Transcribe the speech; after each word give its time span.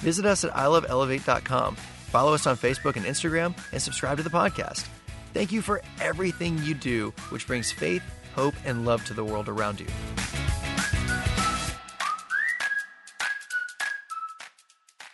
visit 0.00 0.26
us 0.26 0.44
at 0.44 0.52
iloveelevate.com. 0.52 1.76
Follow 1.76 2.34
us 2.34 2.46
on 2.46 2.56
Facebook 2.56 2.96
and 2.96 3.06
Instagram, 3.06 3.54
and 3.72 3.80
subscribe 3.80 4.16
to 4.16 4.22
the 4.22 4.30
podcast. 4.30 4.86
Thank 5.32 5.52
you 5.52 5.62
for 5.62 5.80
everything 6.00 6.58
you 6.58 6.74
do, 6.74 7.12
which 7.28 7.46
brings 7.46 7.70
faith, 7.70 8.02
hope, 8.34 8.54
and 8.64 8.84
love 8.84 9.04
to 9.06 9.14
the 9.14 9.24
world 9.24 9.48
around 9.48 9.78
you. 9.80 9.86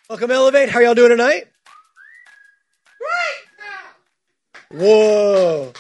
Welcome, 0.08 0.30
Elevate. 0.30 0.68
How 0.68 0.78
are 0.78 0.82
y'all 0.82 0.94
doing 0.94 1.10
tonight? 1.10 1.48
Whoa. 4.70 5.72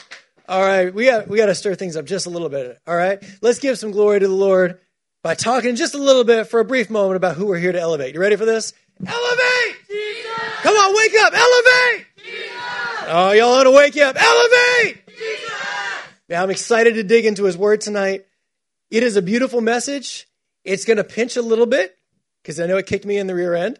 All 0.48 0.62
right, 0.62 0.94
we 0.94 1.06
got 1.06 1.28
we 1.28 1.36
got 1.36 1.46
to 1.46 1.54
stir 1.54 1.74
things 1.74 1.96
up 1.96 2.04
just 2.04 2.26
a 2.26 2.30
little 2.30 2.48
bit. 2.48 2.78
All 2.86 2.96
right, 2.96 3.22
let's 3.42 3.58
give 3.58 3.78
some 3.78 3.90
glory 3.90 4.20
to 4.20 4.28
the 4.28 4.34
Lord 4.34 4.80
by 5.22 5.34
talking 5.34 5.74
just 5.74 5.94
a 5.94 5.98
little 5.98 6.22
bit 6.22 6.46
for 6.46 6.60
a 6.60 6.64
brief 6.64 6.88
moment 6.88 7.16
about 7.16 7.36
who 7.36 7.46
we're 7.46 7.58
here 7.58 7.72
to 7.72 7.80
elevate. 7.80 8.14
You 8.14 8.20
ready 8.20 8.36
for 8.36 8.44
this? 8.44 8.72
Elevate! 9.04 9.76
Jesus! 9.88 10.62
Come 10.62 10.74
on, 10.74 10.96
wake 10.96 11.12
up! 11.20 11.32
Elevate! 11.34 12.06
Jesus! 12.16 13.08
Oh, 13.08 13.32
y'all 13.32 13.52
ought 13.52 13.64
to 13.64 13.70
wake 13.70 13.96
up! 13.98 14.16
Elevate! 14.18 15.06
Jesus! 15.06 15.52
Yeah, 16.28 16.42
I'm 16.42 16.50
excited 16.50 16.94
to 16.94 17.02
dig 17.02 17.26
into 17.26 17.44
His 17.44 17.58
Word 17.58 17.82
tonight. 17.82 18.26
It 18.90 19.02
is 19.02 19.16
a 19.16 19.22
beautiful 19.22 19.60
message. 19.60 20.26
It's 20.64 20.84
going 20.84 20.96
to 20.96 21.04
pinch 21.04 21.36
a 21.36 21.42
little 21.42 21.66
bit 21.66 21.96
because 22.42 22.58
I 22.58 22.66
know 22.66 22.78
it 22.78 22.86
kicked 22.86 23.04
me 23.04 23.18
in 23.18 23.26
the 23.26 23.34
rear 23.34 23.54
end. 23.54 23.78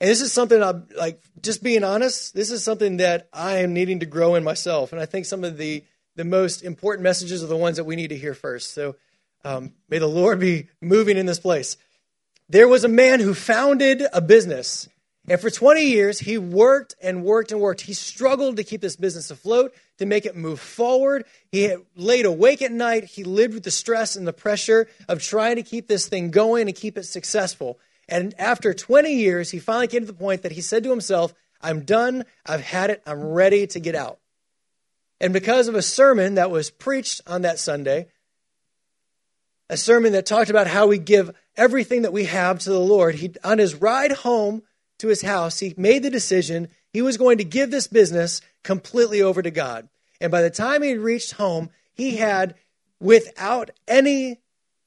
And 0.00 0.10
this 0.10 0.20
is 0.20 0.32
something 0.32 0.62
I'm 0.62 0.86
like, 0.96 1.22
just 1.40 1.62
being 1.62 1.82
honest, 1.82 2.34
this 2.34 2.50
is 2.50 2.62
something 2.62 2.98
that 2.98 3.28
I 3.32 3.58
am 3.58 3.72
needing 3.72 4.00
to 4.00 4.06
grow 4.06 4.34
in 4.34 4.44
myself. 4.44 4.92
And 4.92 5.00
I 5.00 5.06
think 5.06 5.24
some 5.24 5.44
of 5.44 5.56
the, 5.56 5.84
the 6.16 6.24
most 6.24 6.62
important 6.62 7.04
messages 7.04 7.42
are 7.42 7.46
the 7.46 7.56
ones 7.56 7.78
that 7.78 7.84
we 7.84 7.96
need 7.96 8.08
to 8.08 8.18
hear 8.18 8.34
first. 8.34 8.74
So 8.74 8.96
um, 9.44 9.72
may 9.88 9.98
the 9.98 10.06
Lord 10.06 10.40
be 10.40 10.68
moving 10.82 11.16
in 11.16 11.26
this 11.26 11.38
place. 11.38 11.76
There 12.48 12.68
was 12.68 12.84
a 12.84 12.88
man 12.88 13.20
who 13.20 13.34
founded 13.34 14.02
a 14.12 14.20
business. 14.20 14.88
And 15.26 15.40
for 15.40 15.48
20 15.48 15.82
years, 15.82 16.18
he 16.18 16.36
worked 16.36 16.94
and 17.00 17.24
worked 17.24 17.50
and 17.50 17.60
worked. 17.60 17.80
He 17.80 17.94
struggled 17.94 18.56
to 18.58 18.64
keep 18.64 18.82
this 18.82 18.96
business 18.96 19.30
afloat, 19.30 19.74
to 19.98 20.04
make 20.04 20.26
it 20.26 20.36
move 20.36 20.60
forward. 20.60 21.24
He 21.50 21.74
laid 21.96 22.26
awake 22.26 22.60
at 22.60 22.72
night. 22.72 23.04
He 23.04 23.24
lived 23.24 23.54
with 23.54 23.62
the 23.62 23.70
stress 23.70 24.16
and 24.16 24.26
the 24.26 24.34
pressure 24.34 24.86
of 25.08 25.22
trying 25.22 25.56
to 25.56 25.62
keep 25.62 25.88
this 25.88 26.06
thing 26.08 26.30
going 26.30 26.68
and 26.68 26.76
keep 26.76 26.98
it 26.98 27.04
successful. 27.04 27.78
And 28.06 28.34
after 28.38 28.74
20 28.74 29.14
years, 29.14 29.50
he 29.50 29.58
finally 29.58 29.88
came 29.88 30.00
to 30.02 30.06
the 30.06 30.12
point 30.12 30.42
that 30.42 30.52
he 30.52 30.60
said 30.60 30.84
to 30.84 30.90
himself, 30.90 31.32
I'm 31.62 31.80
done. 31.80 32.26
I've 32.44 32.60
had 32.60 32.90
it. 32.90 33.02
I'm 33.06 33.22
ready 33.22 33.66
to 33.68 33.80
get 33.80 33.94
out. 33.94 34.18
And 35.20 35.32
because 35.32 35.68
of 35.68 35.74
a 35.74 35.80
sermon 35.80 36.34
that 36.34 36.50
was 36.50 36.68
preached 36.68 37.22
on 37.26 37.42
that 37.42 37.58
Sunday, 37.58 38.08
a 39.70 39.78
sermon 39.78 40.12
that 40.12 40.26
talked 40.26 40.50
about 40.50 40.66
how 40.66 40.86
we 40.86 40.98
give 40.98 41.34
everything 41.56 42.02
that 42.02 42.12
we 42.12 42.24
have 42.24 42.58
to 42.60 42.70
the 42.70 42.80
Lord, 42.80 43.16
he, 43.16 43.34
on 43.42 43.58
his 43.58 43.74
ride 43.74 44.12
home 44.12 44.62
to 44.98 45.08
his 45.08 45.22
house, 45.22 45.60
he 45.60 45.74
made 45.76 46.02
the 46.02 46.10
decision 46.10 46.68
he 46.92 47.02
was 47.02 47.16
going 47.16 47.38
to 47.38 47.44
give 47.44 47.70
this 47.70 47.86
business 47.86 48.40
completely 48.62 49.20
over 49.22 49.42
to 49.42 49.50
God. 49.50 49.88
And 50.20 50.30
by 50.30 50.42
the 50.42 50.50
time 50.50 50.82
he 50.82 50.94
reached 50.94 51.32
home, 51.32 51.70
he 51.92 52.16
had, 52.16 52.54
without 53.00 53.70
any, 53.88 54.40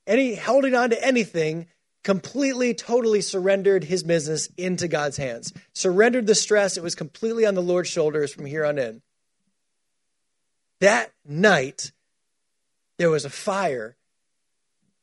any 0.05 0.35
holding 0.35 0.73
on 0.73 0.89
to 0.91 1.05
anything, 1.05 1.67
completely, 2.03 2.73
totally 2.73 3.19
surrendered 3.19 3.83
his 3.83 4.03
business 4.03 4.49
into 4.57 4.87
God's 4.87 5.17
hands. 5.17 5.51
Surrendered 5.73 6.25
the 6.25 6.35
stress. 6.35 6.77
It 6.77 6.83
was 6.83 6.95
completely 6.95 7.45
on 7.45 7.53
the 7.53 7.61
Lord's 7.61 7.89
shoulders 7.89 8.33
from 8.33 8.45
here 8.45 8.63
on 8.63 8.77
in. 8.77 9.01
That 10.79 11.11
night, 11.25 11.91
there 12.97 13.09
was 13.09 13.25
a 13.25 13.29
fire, 13.29 13.97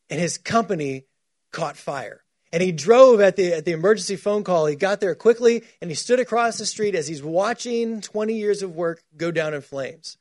and 0.09 0.19
his 0.19 0.38
company 0.38 1.05
caught 1.54 1.76
fire. 1.76 2.22
And 2.53 2.62
he 2.62 2.70
drove 2.70 3.20
at 3.20 3.37
the, 3.37 3.54
at 3.54 3.65
the 3.65 3.72
emergency 3.72 4.16
phone 4.16 4.44
call. 4.44 4.66
He 4.66 4.76
got 4.76 5.00
there 5.00 5.15
quickly, 5.15 5.65
and 5.81 5.91
he 5.91 5.94
stood 5.94 6.20
across 6.20 6.59
the 6.59 6.66
street 6.66 6.94
as 6.94 7.09
he's 7.09 7.22
watching 7.22 8.00
20 8.00 8.34
years 8.34 8.62
of 8.62 8.76
work 8.76 9.03
go 9.16 9.31
down 9.31 9.54
in 9.54 9.60
flames. 9.60 10.19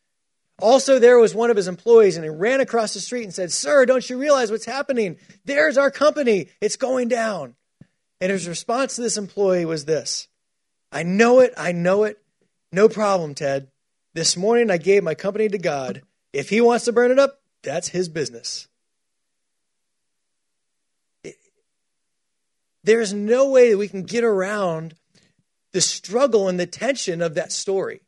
Also, 0.59 0.97
there 0.97 1.19
was 1.19 1.35
one 1.35 1.49
of 1.49 1.57
his 1.57 1.67
employees, 1.67 2.15
and 2.15 2.23
he 2.23 2.29
ran 2.29 2.61
across 2.61 2.93
the 2.93 2.99
street 2.99 3.23
and 3.23 3.33
said, 3.33 3.51
Sir, 3.51 3.85
don't 3.85 4.09
you 4.09 4.17
realize 4.17 4.49
what's 4.49 4.65
happening? 4.65 5.17
There's 5.45 5.77
our 5.77 5.91
company. 5.91 6.47
It's 6.61 6.75
going 6.75 7.07
down. 7.07 7.55
And 8.21 8.31
his 8.31 8.47
response 8.47 8.95
to 8.95 9.01
this 9.01 9.17
employee 9.17 9.65
was 9.65 9.85
this 9.85 10.27
I 10.91 11.03
know 11.03 11.39
it. 11.39 11.53
I 11.57 11.71
know 11.71 12.03
it. 12.03 12.19
No 12.71 12.87
problem, 12.87 13.35
Ted. 13.35 13.67
This 14.13 14.37
morning 14.37 14.71
I 14.71 14.77
gave 14.77 15.03
my 15.03 15.15
company 15.15 15.49
to 15.49 15.57
God. 15.57 16.03
If 16.31 16.49
he 16.49 16.61
wants 16.61 16.85
to 16.85 16.93
burn 16.93 17.11
it 17.11 17.19
up, 17.19 17.41
that's 17.63 17.89
his 17.89 18.09
business. 18.09 18.67
There's 22.83 23.13
no 23.13 23.49
way 23.49 23.71
that 23.71 23.77
we 23.77 23.87
can 23.87 24.03
get 24.03 24.23
around 24.23 24.95
the 25.71 25.81
struggle 25.81 26.47
and 26.47 26.59
the 26.59 26.67
tension 26.67 27.21
of 27.21 27.35
that 27.35 27.51
story. 27.51 28.01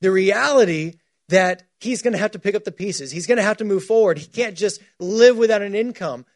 The 0.00 0.10
reality 0.10 0.94
that 1.28 1.62
he's 1.78 2.02
going 2.02 2.12
to 2.12 2.18
have 2.18 2.32
to 2.32 2.38
pick 2.38 2.54
up 2.54 2.64
the 2.64 2.72
pieces. 2.72 3.12
He's 3.12 3.26
going 3.26 3.38
to 3.38 3.42
have 3.42 3.58
to 3.58 3.64
move 3.64 3.84
forward. 3.84 4.18
He 4.18 4.26
can't 4.26 4.56
just 4.56 4.80
live 4.98 5.36
without 5.36 5.62
an 5.62 5.74
income. 5.74 6.26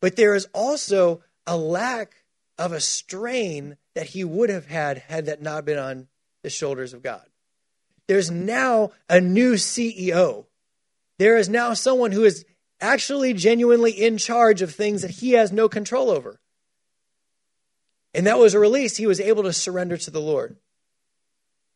But 0.00 0.16
there 0.16 0.34
is 0.34 0.48
also 0.52 1.22
a 1.46 1.56
lack 1.56 2.24
of 2.58 2.72
a 2.72 2.80
strain 2.80 3.76
that 3.94 4.08
he 4.08 4.24
would 4.24 4.50
have 4.50 4.66
had 4.66 4.98
had 4.98 5.26
that 5.26 5.42
not 5.42 5.64
been 5.64 5.78
on 5.78 6.08
the 6.42 6.50
shoulders 6.50 6.92
of 6.92 7.02
God. 7.02 7.24
There's 8.06 8.30
now 8.30 8.90
a 9.08 9.20
new 9.20 9.54
CEO. 9.54 10.46
There 11.18 11.36
is 11.36 11.48
now 11.48 11.74
someone 11.74 12.12
who 12.12 12.24
is 12.24 12.44
actually 12.80 13.34
genuinely 13.34 13.92
in 13.92 14.18
charge 14.18 14.62
of 14.62 14.74
things 14.74 15.02
that 15.02 15.10
he 15.10 15.32
has 15.32 15.52
no 15.52 15.68
control 15.68 16.10
over. 16.10 16.40
And 18.14 18.26
that 18.26 18.38
was 18.38 18.54
a 18.54 18.58
release. 18.58 18.96
He 18.96 19.06
was 19.06 19.20
able 19.20 19.44
to 19.44 19.52
surrender 19.52 19.96
to 19.96 20.10
the 20.10 20.20
Lord. 20.20 20.56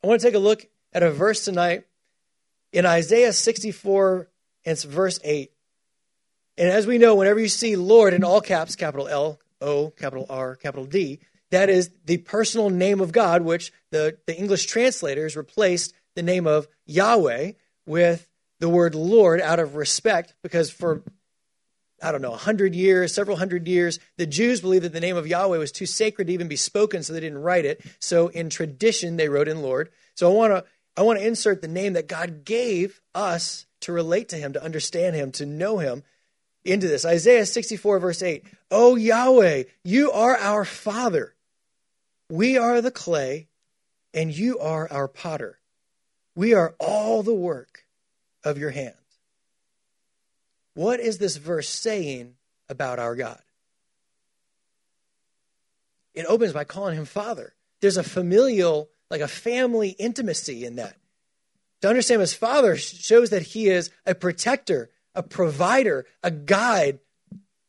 I 0.02 0.06
want 0.06 0.20
to 0.20 0.26
take 0.26 0.34
a 0.34 0.38
look 0.38 0.66
at 0.92 1.02
a 1.02 1.10
verse 1.10 1.44
tonight 1.44 1.84
in 2.74 2.86
Isaiah 2.86 3.32
64, 3.32 4.28
it's 4.64 4.82
verse 4.82 5.20
8. 5.22 5.52
And 6.58 6.68
as 6.68 6.88
we 6.88 6.98
know, 6.98 7.14
whenever 7.14 7.38
you 7.38 7.48
see 7.48 7.76
Lord 7.76 8.12
in 8.12 8.24
all 8.24 8.40
caps, 8.40 8.74
capital 8.74 9.06
L, 9.06 9.38
O, 9.60 9.90
capital 9.90 10.26
R, 10.28 10.56
capital 10.56 10.84
D, 10.84 11.20
that 11.50 11.70
is 11.70 11.90
the 12.04 12.18
personal 12.18 12.70
name 12.70 13.00
of 13.00 13.12
God, 13.12 13.42
which 13.42 13.72
the, 13.90 14.18
the 14.26 14.36
English 14.36 14.66
translators 14.66 15.36
replaced 15.36 15.94
the 16.16 16.22
name 16.22 16.48
of 16.48 16.66
Yahweh 16.84 17.52
with 17.86 18.28
the 18.58 18.68
word 18.68 18.96
Lord 18.96 19.40
out 19.40 19.60
of 19.60 19.76
respect, 19.76 20.34
because 20.42 20.68
for, 20.70 21.02
I 22.04 22.12
don't 22.12 22.20
know, 22.20 22.34
a 22.34 22.36
hundred 22.36 22.74
years, 22.74 23.14
several 23.14 23.38
hundred 23.38 23.66
years, 23.66 23.98
the 24.18 24.26
Jews 24.26 24.60
believed 24.60 24.84
that 24.84 24.92
the 24.92 25.00
name 25.00 25.16
of 25.16 25.26
Yahweh 25.26 25.56
was 25.56 25.72
too 25.72 25.86
sacred 25.86 26.26
to 26.26 26.32
even 26.34 26.48
be 26.48 26.56
spoken, 26.56 27.02
so 27.02 27.12
they 27.12 27.20
didn't 27.20 27.42
write 27.42 27.64
it. 27.64 27.80
So 27.98 28.28
in 28.28 28.50
tradition, 28.50 29.16
they 29.16 29.30
wrote 29.30 29.48
in 29.48 29.62
Lord. 29.62 29.88
So 30.14 30.30
I 30.30 30.34
want 30.34 30.52
to 30.52 30.64
I 30.96 31.02
want 31.02 31.18
to 31.18 31.26
insert 31.26 31.62
the 31.62 31.68
name 31.68 31.94
that 31.94 32.06
God 32.06 32.44
gave 32.44 33.00
us 33.14 33.66
to 33.80 33.92
relate 33.92 34.28
to 34.28 34.36
him, 34.36 34.52
to 34.52 34.62
understand 34.62 35.16
him, 35.16 35.32
to 35.32 35.46
know 35.46 35.78
him 35.78 36.04
into 36.64 36.88
this. 36.88 37.04
Isaiah 37.04 37.46
64, 37.46 37.98
verse 37.98 38.22
8. 38.22 38.44
Oh, 38.70 38.96
Yahweh, 38.96 39.64
you 39.82 40.12
are 40.12 40.36
our 40.36 40.64
Father. 40.64 41.34
We 42.30 42.58
are 42.58 42.80
the 42.80 42.90
clay, 42.90 43.48
and 44.12 44.36
you 44.36 44.58
are 44.58 44.90
our 44.90 45.08
potter. 45.08 45.58
We 46.36 46.54
are 46.54 46.74
all 46.78 47.22
the 47.22 47.34
work 47.34 47.86
of 48.44 48.58
your 48.58 48.70
hand. 48.70 48.94
What 50.74 51.00
is 51.00 51.18
this 51.18 51.36
verse 51.36 51.68
saying 51.68 52.34
about 52.68 52.98
our 52.98 53.14
God? 53.14 53.40
It 56.14 56.26
opens 56.26 56.52
by 56.52 56.64
calling 56.64 56.96
him 56.96 57.04
Father. 57.04 57.54
There's 57.80 57.96
a 57.96 58.02
familial 58.02 58.88
like 59.10 59.20
a 59.20 59.28
family 59.28 59.90
intimacy 59.90 60.64
in 60.64 60.76
that. 60.76 60.96
To 61.82 61.88
understand 61.88 62.20
his 62.20 62.34
father 62.34 62.76
shows 62.76 63.30
that 63.30 63.42
he 63.42 63.68
is 63.68 63.90
a 64.06 64.14
protector, 64.14 64.90
a 65.14 65.22
provider, 65.22 66.06
a 66.22 66.30
guide, 66.30 66.98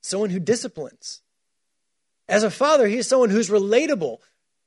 someone 0.01 0.29
who 0.29 0.39
disciplines. 0.39 1.21
As 2.27 2.43
a 2.43 2.49
father, 2.49 2.87
he 2.87 2.97
is 2.97 3.07
someone 3.07 3.29
who's 3.29 3.49
relatable, 3.49 4.19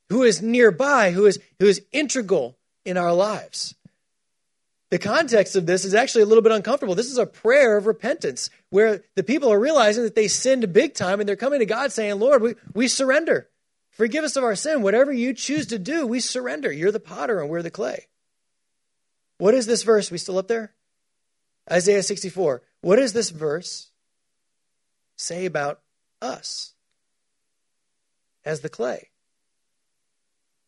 who 0.09 0.23
is 0.23 0.41
nearby, 0.41 1.11
who 1.11 1.25
is, 1.25 1.39
who 1.57 1.65
is 1.65 1.81
integral 1.91 2.57
in 2.85 2.95
our 2.95 3.13
lives. 3.13 3.75
The 4.89 4.99
context 4.99 5.55
of 5.55 5.67
this 5.67 5.85
is 5.85 5.93
actually 5.93 6.23
a 6.23 6.25
little 6.25 6.41
bit 6.41 6.51
uncomfortable. 6.51 6.95
This 6.95 7.11
is 7.11 7.19
a 7.19 7.25
prayer 7.25 7.77
of 7.77 7.85
repentance 7.85 8.49
where 8.71 9.03
the 9.15 9.23
people 9.23 9.51
are 9.53 9.59
realizing 9.59 10.03
that 10.03 10.15
they 10.15 10.27
sinned 10.27 10.73
big 10.73 10.95
time 10.95 11.19
and 11.19 11.29
they're 11.29 11.35
coming 11.35 11.59
to 11.59 11.65
God 11.65 11.91
saying, 11.91 12.19
Lord, 12.19 12.41
we, 12.41 12.55
we 12.73 12.87
surrender. 12.87 13.49
Forgive 13.91 14.23
us 14.23 14.35
of 14.35 14.43
our 14.43 14.55
sin. 14.55 14.81
Whatever 14.81 15.11
you 15.11 15.33
choose 15.33 15.67
to 15.67 15.77
do, 15.77 16.07
we 16.07 16.19
surrender. 16.19 16.71
You're 16.71 16.91
the 16.91 16.99
potter 16.99 17.39
and 17.39 17.49
we're 17.49 17.61
the 17.61 17.69
clay. 17.69 18.07
What 19.37 19.53
is 19.53 19.67
this 19.67 19.83
verse? 19.83 20.09
We 20.09 20.17
still 20.17 20.39
up 20.39 20.47
there? 20.47 20.73
Isaiah 21.71 22.01
64. 22.01 22.63
What 22.81 22.95
does 22.95 23.13
this 23.13 23.29
verse 23.29 23.91
say 25.17 25.45
about 25.45 25.81
us 26.19 26.73
as 28.43 28.61
the 28.61 28.69
clay? 28.69 29.09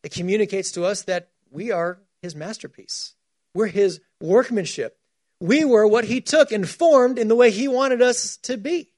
It 0.03 0.11
communicates 0.11 0.71
to 0.73 0.85
us 0.85 1.01
that 1.03 1.29
we 1.49 1.71
are 1.71 1.99
his 2.21 2.35
masterpiece. 2.35 3.15
We're 3.53 3.67
his 3.67 3.99
workmanship. 4.19 4.97
We 5.39 5.65
were 5.65 5.87
what 5.87 6.05
he 6.05 6.21
took 6.21 6.51
and 6.51 6.67
formed 6.67 7.17
in 7.17 7.27
the 7.27 7.35
way 7.35 7.51
he 7.51 7.67
wanted 7.67 8.01
us 8.01 8.37
to 8.43 8.57
be. 8.57 8.89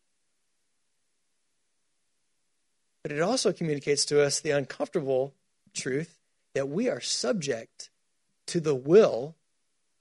But 3.01 3.11
it 3.11 3.21
also 3.21 3.51
communicates 3.51 4.05
to 4.05 4.21
us 4.21 4.39
the 4.39 4.51
uncomfortable 4.51 5.33
truth 5.73 6.19
that 6.53 6.69
we 6.69 6.89
are 6.89 7.01
subject 7.01 7.89
to 8.47 8.59
the 8.59 8.75
will 8.75 9.35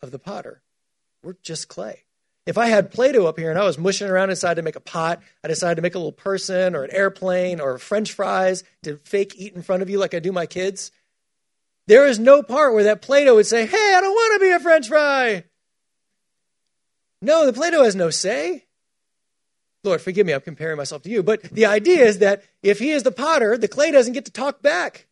of 0.00 0.10
the 0.10 0.19
potter. 0.19 0.62
We're 1.22 1.37
just 1.43 1.69
clay. 1.69 2.04
If 2.44 2.58
I 2.58 2.66
had 2.66 2.90
Play 2.90 3.12
Doh 3.12 3.26
up 3.26 3.38
here 3.38 3.50
and 3.50 3.58
I 3.58 3.64
was 3.64 3.78
mushing 3.78 4.08
around 4.08 4.31
inside 4.31 4.54
to 4.54 4.62
make 4.62 4.75
a 4.75 4.81
pot, 4.81 5.22
I 5.44 5.49
decided 5.49 5.76
to 5.76 5.82
make 5.82 5.94
a 5.94 5.99
little 5.99 6.10
person 6.10 6.75
or 6.75 6.82
an 6.82 6.90
airplane 6.90 7.60
or 7.60 7.78
French 7.78 8.12
fries 8.12 8.64
to 8.82 8.99
fake 9.04 9.34
eat 9.37 9.54
in 9.54 9.62
front 9.62 9.82
of 9.82 9.88
you 9.88 9.99
like 9.99 10.12
I 10.12 10.19
do 10.19 10.32
my 10.32 10.46
kids, 10.46 10.90
there 11.87 12.06
is 12.06 12.19
no 12.19 12.43
part 12.43 12.75
where 12.75 12.84
that 12.84 13.02
Play-Doh 13.02 13.34
would 13.34 13.46
say, 13.46 13.67
Hey, 13.67 13.94
I 13.96 14.00
don't 14.00 14.12
want 14.12 14.40
to 14.40 14.46
be 14.46 14.52
a 14.52 14.61
French 14.61 14.88
fry. 14.88 15.44
No, 17.20 17.46
the 17.46 17.52
Play-Doh 17.52 17.84
has 17.84 17.96
no 17.96 18.11
say. 18.11 18.67
Lord, 19.84 20.00
forgive 20.00 20.26
me, 20.26 20.32
I'm 20.32 20.40
comparing 20.40 20.76
myself 20.76 21.02
to 21.02 21.11
you. 21.11 21.23
But 21.23 21.43
the 21.43 21.67
idea 21.67 22.05
is 22.05 22.19
that 22.19 22.44
if 22.62 22.79
he 22.79 22.90
is 22.90 23.02
the 23.02 23.11
potter, 23.11 23.58
the 23.58 23.69
clay 23.69 23.90
doesn't 23.90 24.12
get 24.12 24.26
to 24.26 24.32
talk 24.32 24.62
back. 24.62 25.06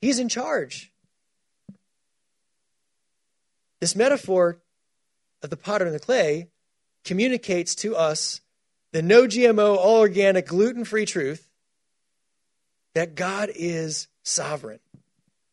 He's 0.00 0.18
in 0.18 0.28
charge. 0.28 0.92
This 3.80 3.94
metaphor 3.94 4.58
of 5.42 5.50
the 5.50 5.56
potter 5.56 5.86
and 5.86 5.94
the 5.94 6.00
clay 6.00 6.48
communicates 7.04 7.74
to 7.76 7.96
us 7.96 8.40
the 8.92 9.02
no 9.02 9.24
GMO, 9.24 9.76
all 9.76 10.00
organic, 10.00 10.46
gluten 10.46 10.84
free 10.84 11.06
truth 11.06 11.48
that 12.94 13.14
God 13.14 13.50
is 13.54 14.08
sovereign. 14.22 14.80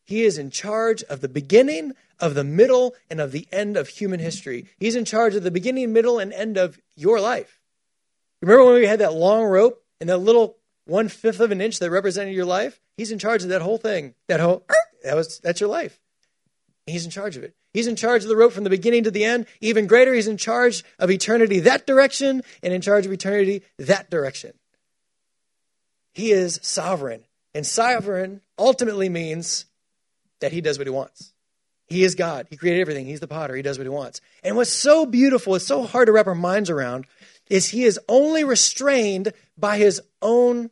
He 0.10 0.24
is 0.24 0.40
in 0.40 0.50
charge 0.50 1.04
of 1.04 1.22
the 1.22 1.30
beginning, 1.30 1.94
of 2.20 2.34
the 2.34 2.44
middle, 2.44 2.96
and 3.12 3.22
of 3.22 3.32
the 3.32 3.48
end 3.52 3.78
of 3.78 3.88
human 3.88 4.20
history. 4.20 4.66
He's 4.80 4.96
in 4.96 5.06
charge 5.06 5.36
of 5.36 5.44
the 5.44 5.52
beginning, 5.52 5.94
middle, 5.94 6.18
and 6.18 6.34
end 6.34 6.58
of 6.58 6.80
your 6.96 7.20
life. 7.20 7.60
Remember 8.42 8.66
when 8.66 8.82
we 8.82 8.88
had 8.88 9.02
that 9.02 9.14
long 9.14 9.44
rope 9.44 9.84
and 10.02 10.10
that 10.10 10.18
little 10.18 10.58
one 10.86 11.10
fifth 11.10 11.40
of 11.40 11.52
an 11.52 11.62
inch 11.62 11.78
that 11.78 11.92
represented 11.92 12.34
your 12.34 12.46
life? 12.46 12.82
He's 12.98 13.12
in 13.12 13.20
charge 13.20 13.44
of 13.44 13.50
that 13.50 13.62
whole 13.62 13.78
thing. 13.78 14.16
That 14.28 14.40
whole 14.40 14.66
that 15.04 15.16
was 15.16 15.40
that's 15.44 15.62
your 15.62 15.70
life. 15.70 16.00
He's 16.88 17.06
in 17.06 17.12
charge 17.12 17.38
of 17.38 17.44
it. 17.44 17.54
He's 17.72 17.86
in 17.86 17.96
charge 17.96 18.24
of 18.24 18.30
the 18.30 18.36
rope 18.36 18.54
from 18.54 18.64
the 18.64 18.72
beginning 18.72 19.04
to 19.04 19.12
the 19.12 19.26
end. 19.26 19.46
Even 19.62 19.86
greater, 19.86 20.16
he's 20.16 20.28
in 20.28 20.38
charge 20.38 20.84
of 20.98 21.12
eternity 21.12 21.60
that 21.60 21.86
direction 21.86 22.42
and 22.64 22.74
in 22.74 22.82
charge 22.82 23.06
of 23.06 23.12
eternity 23.12 23.62
that 23.78 24.10
direction. 24.10 24.54
He 26.14 26.32
is 26.32 26.60
sovereign. 26.64 27.26
And 27.54 27.64
sovereign 27.64 28.42
ultimately 28.58 29.10
means 29.10 29.66
that 30.40 30.52
he 30.52 30.62
does 30.62 30.78
what 30.78 30.88
he 30.88 30.92
wants. 30.92 31.34
He 31.88 32.04
is 32.04 32.16
God. 32.16 32.48
He 32.50 32.58
created 32.58 32.82
everything. 32.82 33.08
He's 33.08 33.20
the 33.20 33.28
potter. 33.28 33.56
He 33.56 33.64
does 33.64 33.78
what 33.78 33.86
he 33.86 33.90
wants. 33.90 34.22
And 34.44 34.56
what's 34.56 34.72
so 34.72 35.06
beautiful, 35.06 35.56
it's 35.56 35.66
so 35.66 35.84
hard 35.84 36.06
to 36.06 36.12
wrap 36.12 36.28
our 36.28 36.36
minds 36.36 36.70
around, 36.70 37.08
is 37.50 37.68
he 37.68 37.84
is 37.84 38.00
only 38.08 38.44
restrained 38.44 39.34
by 39.58 39.78
his 39.78 40.00
own 40.22 40.70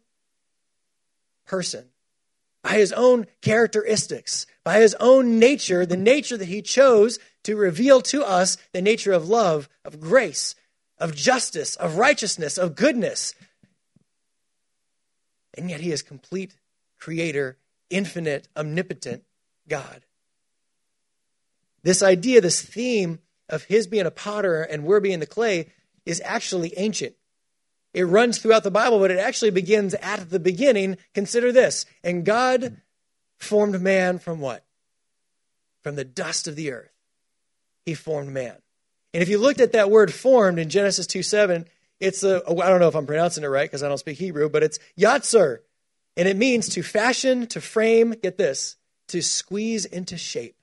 person, 1.45 1.85
by 2.61 2.73
his 2.73 2.93
own 2.93 3.25
characteristics, 3.41 4.45
by 4.63 4.79
his 4.79 4.95
own 4.99 5.39
nature, 5.39 5.85
the 5.85 5.97
nature 5.97 6.37
that 6.37 6.47
he 6.47 6.61
chose 6.61 7.17
to 7.43 7.55
reveal 7.55 8.01
to 8.01 8.23
us 8.23 8.57
the 8.73 8.81
nature 8.81 9.11
of 9.11 9.27
love, 9.27 9.67
of 9.83 9.99
grace, 9.99 10.53
of 10.99 11.15
justice, 11.15 11.75
of 11.77 11.95
righteousness, 11.95 12.57
of 12.57 12.75
goodness. 12.75 13.33
And 15.55 15.69
yet 15.69 15.79
he 15.79 15.91
is 15.91 16.03
complete 16.03 16.57
creator, 16.99 17.57
infinite, 17.89 18.47
omnipotent 18.55 19.23
God. 19.67 20.01
This 21.83 22.03
idea, 22.03 22.41
this 22.41 22.61
theme 22.61 23.19
of 23.49 23.63
his 23.63 23.87
being 23.87 24.05
a 24.05 24.11
potter 24.11 24.61
and 24.61 24.83
we're 24.83 24.99
being 24.99 25.19
the 25.19 25.25
clay 25.25 25.71
is 26.05 26.21
actually 26.25 26.73
ancient. 26.77 27.15
It 27.93 28.03
runs 28.03 28.37
throughout 28.37 28.63
the 28.63 28.71
Bible, 28.71 28.99
but 28.99 29.11
it 29.11 29.19
actually 29.19 29.51
begins 29.51 29.93
at 29.95 30.29
the 30.29 30.39
beginning. 30.39 30.97
Consider 31.13 31.51
this. 31.51 31.85
And 32.03 32.25
God 32.25 32.77
formed 33.37 33.81
man 33.81 34.19
from 34.19 34.39
what? 34.39 34.65
From 35.81 35.95
the 35.95 36.03
dust 36.03 36.47
of 36.47 36.55
the 36.55 36.71
earth. 36.71 36.91
He 37.85 37.93
formed 37.93 38.29
man. 38.29 38.55
And 39.13 39.23
if 39.23 39.29
you 39.29 39.37
looked 39.37 39.61
at 39.61 39.71
that 39.71 39.89
word 39.89 40.13
formed 40.13 40.59
in 40.59 40.69
Genesis 40.69 41.07
2 41.07 41.23
7, 41.23 41.65
it's 41.99 42.23
a, 42.23 42.43
oh, 42.43 42.61
I 42.61 42.69
don't 42.69 42.79
know 42.79 42.87
if 42.87 42.95
I'm 42.95 43.07
pronouncing 43.07 43.43
it 43.43 43.47
right 43.47 43.67
because 43.67 43.81
I 43.81 43.87
don't 43.87 43.97
speak 43.97 44.17
Hebrew, 44.17 44.49
but 44.49 44.63
it's 44.63 44.79
yatzer. 44.99 45.59
And 46.15 46.27
it 46.27 46.37
means 46.37 46.69
to 46.69 46.83
fashion, 46.83 47.47
to 47.47 47.61
frame, 47.61 48.13
get 48.21 48.37
this, 48.37 48.75
to 49.07 49.21
squeeze 49.21 49.85
into 49.85 50.17
shape. 50.17 50.55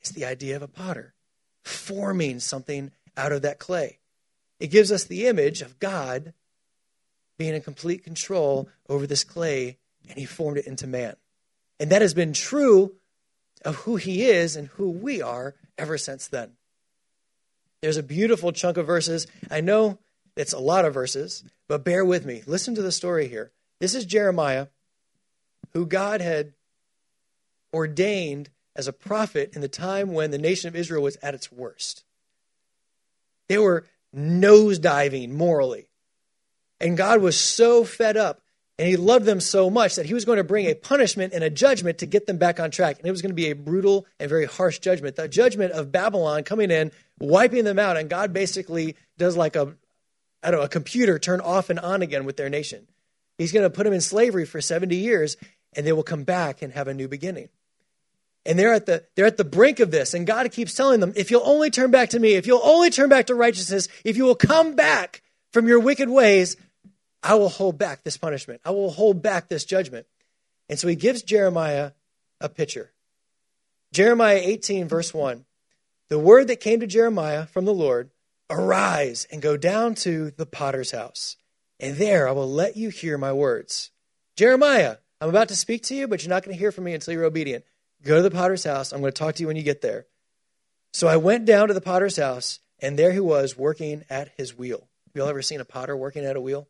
It's 0.00 0.10
the 0.10 0.24
idea 0.24 0.56
of 0.56 0.62
a 0.62 0.68
potter 0.68 1.14
forming 1.62 2.40
something 2.40 2.90
out 3.16 3.32
of 3.32 3.42
that 3.42 3.58
clay. 3.58 3.98
It 4.58 4.68
gives 4.68 4.90
us 4.92 5.04
the 5.04 5.26
image 5.26 5.62
of 5.62 5.78
God 5.78 6.32
being 7.38 7.54
in 7.54 7.62
complete 7.62 8.04
control 8.04 8.68
over 8.88 9.06
this 9.06 9.24
clay, 9.24 9.78
and 10.08 10.18
he 10.18 10.26
formed 10.26 10.58
it 10.58 10.66
into 10.66 10.86
man. 10.86 11.16
And 11.78 11.90
that 11.90 12.02
has 12.02 12.12
been 12.12 12.32
true 12.32 12.94
of 13.64 13.76
who 13.76 13.96
he 13.96 14.24
is 14.24 14.56
and 14.56 14.68
who 14.68 14.90
we 14.90 15.22
are 15.22 15.54
ever 15.78 15.96
since 15.96 16.28
then. 16.28 16.52
There's 17.80 17.96
a 17.96 18.02
beautiful 18.02 18.52
chunk 18.52 18.76
of 18.76 18.86
verses. 18.86 19.26
I 19.50 19.62
know 19.62 19.98
it's 20.36 20.52
a 20.52 20.58
lot 20.58 20.84
of 20.84 20.92
verses, 20.92 21.44
but 21.66 21.84
bear 21.84 22.04
with 22.04 22.26
me. 22.26 22.42
Listen 22.46 22.74
to 22.74 22.82
the 22.82 22.92
story 22.92 23.28
here. 23.28 23.52
This 23.78 23.94
is 23.94 24.04
Jeremiah, 24.04 24.66
who 25.72 25.86
God 25.86 26.20
had 26.20 26.52
ordained 27.72 28.50
as 28.76 28.88
a 28.88 28.92
prophet 28.92 29.52
in 29.54 29.60
the 29.60 29.68
time 29.68 30.12
when 30.12 30.30
the 30.30 30.38
nation 30.38 30.68
of 30.68 30.76
Israel 30.76 31.02
was 31.02 31.16
at 31.22 31.34
its 31.34 31.50
worst. 31.50 32.04
They 33.48 33.58
were 33.58 33.86
nosediving 34.14 35.30
morally. 35.30 35.88
And 36.80 36.96
God 36.96 37.20
was 37.20 37.38
so 37.38 37.84
fed 37.84 38.16
up 38.16 38.40
and 38.78 38.88
he 38.88 38.96
loved 38.96 39.26
them 39.26 39.40
so 39.40 39.68
much 39.68 39.96
that 39.96 40.06
he 40.06 40.14
was 40.14 40.24
going 40.24 40.38
to 40.38 40.44
bring 40.44 40.66
a 40.66 40.74
punishment 40.74 41.34
and 41.34 41.44
a 41.44 41.50
judgment 41.50 41.98
to 41.98 42.06
get 42.06 42.26
them 42.26 42.38
back 42.38 42.58
on 42.58 42.70
track. 42.70 42.98
And 42.98 43.06
it 43.06 43.10
was 43.10 43.20
going 43.20 43.30
to 43.30 43.34
be 43.34 43.50
a 43.50 43.54
brutal 43.54 44.06
and 44.18 44.28
very 44.28 44.46
harsh 44.46 44.78
judgment. 44.78 45.16
The 45.16 45.28
judgment 45.28 45.72
of 45.72 45.92
Babylon 45.92 46.44
coming 46.44 46.70
in, 46.70 46.90
wiping 47.18 47.64
them 47.64 47.78
out, 47.78 47.98
and 47.98 48.08
God 48.08 48.32
basically 48.32 48.96
does 49.18 49.36
like 49.36 49.54
a 49.54 49.74
I 50.42 50.50
don't 50.50 50.60
know, 50.60 50.64
a 50.64 50.70
computer 50.70 51.18
turn 51.18 51.40
off 51.40 51.68
and 51.68 51.78
on 51.78 52.00
again 52.00 52.24
with 52.24 52.38
their 52.38 52.48
nation. 52.48 52.86
He's 53.36 53.52
going 53.52 53.64
to 53.64 53.70
put 53.70 53.84
them 53.84 53.92
in 53.92 54.00
slavery 54.00 54.46
for 54.46 54.60
70 54.60 54.96
years, 54.96 55.36
and 55.74 55.86
they 55.86 55.92
will 55.92 56.02
come 56.02 56.24
back 56.24 56.62
and 56.62 56.72
have 56.72 56.88
a 56.88 56.94
new 56.94 57.08
beginning. 57.08 57.50
And 58.46 58.58
they're 58.58 58.72
at 58.72 58.86
the 58.86 59.04
they're 59.16 59.26
at 59.26 59.36
the 59.36 59.44
brink 59.44 59.80
of 59.80 59.90
this, 59.90 60.14
and 60.14 60.26
God 60.26 60.50
keeps 60.50 60.74
telling 60.74 61.00
them, 61.00 61.12
if 61.14 61.30
you'll 61.30 61.46
only 61.46 61.70
turn 61.70 61.90
back 61.90 62.10
to 62.10 62.18
me, 62.18 62.34
if 62.34 62.46
you'll 62.46 62.64
only 62.64 62.90
turn 62.90 63.08
back 63.08 63.26
to 63.26 63.34
righteousness, 63.34 63.88
if 64.04 64.16
you 64.16 64.24
will 64.24 64.34
come 64.34 64.74
back 64.74 65.22
from 65.52 65.68
your 65.68 65.80
wicked 65.80 66.08
ways, 66.08 66.56
I 67.22 67.34
will 67.34 67.50
hold 67.50 67.76
back 67.76 68.02
this 68.02 68.16
punishment. 68.16 68.62
I 68.64 68.70
will 68.70 68.90
hold 68.90 69.22
back 69.22 69.48
this 69.48 69.64
judgment. 69.64 70.06
And 70.68 70.78
so 70.78 70.88
he 70.88 70.96
gives 70.96 71.22
Jeremiah 71.22 71.92
a 72.40 72.48
picture. 72.48 72.92
Jeremiah 73.92 74.40
18, 74.42 74.88
verse 74.88 75.12
1. 75.12 75.44
The 76.08 76.18
word 76.18 76.48
that 76.48 76.60
came 76.60 76.80
to 76.80 76.86
Jeremiah 76.86 77.46
from 77.46 77.64
the 77.64 77.74
Lord 77.74 78.10
Arise 78.50 79.28
and 79.30 79.40
go 79.40 79.56
down 79.56 79.94
to 79.96 80.32
the 80.32 80.44
potter's 80.44 80.90
house, 80.90 81.36
and 81.78 81.96
there 81.96 82.28
I 82.28 82.32
will 82.32 82.50
let 82.50 82.76
you 82.76 82.88
hear 82.88 83.16
my 83.16 83.32
words. 83.32 83.92
Jeremiah, 84.34 84.96
I'm 85.20 85.28
about 85.28 85.48
to 85.48 85.56
speak 85.56 85.84
to 85.84 85.94
you, 85.94 86.08
but 86.08 86.22
you're 86.22 86.30
not 86.30 86.42
going 86.42 86.56
to 86.56 86.58
hear 86.58 86.72
from 86.72 86.84
me 86.84 86.94
until 86.94 87.14
you're 87.14 87.24
obedient. 87.24 87.64
Go 88.02 88.16
to 88.16 88.22
the 88.22 88.30
potter's 88.30 88.64
house. 88.64 88.92
I'm 88.92 89.00
going 89.00 89.12
to 89.12 89.18
talk 89.18 89.34
to 89.36 89.42
you 89.42 89.46
when 89.46 89.56
you 89.56 89.62
get 89.62 89.82
there. 89.82 90.06
So 90.92 91.06
I 91.06 91.16
went 91.16 91.44
down 91.44 91.68
to 91.68 91.74
the 91.74 91.80
potter's 91.80 92.16
house, 92.16 92.60
and 92.80 92.98
there 92.98 93.12
he 93.12 93.20
was 93.20 93.56
working 93.56 94.04
at 94.10 94.32
his 94.36 94.56
wheel. 94.56 94.78
Have 94.78 95.16
you 95.16 95.22
all 95.22 95.28
ever 95.28 95.42
seen 95.42 95.60
a 95.60 95.64
potter 95.64 95.96
working 95.96 96.24
at 96.24 96.36
a 96.36 96.40
wheel? 96.40 96.68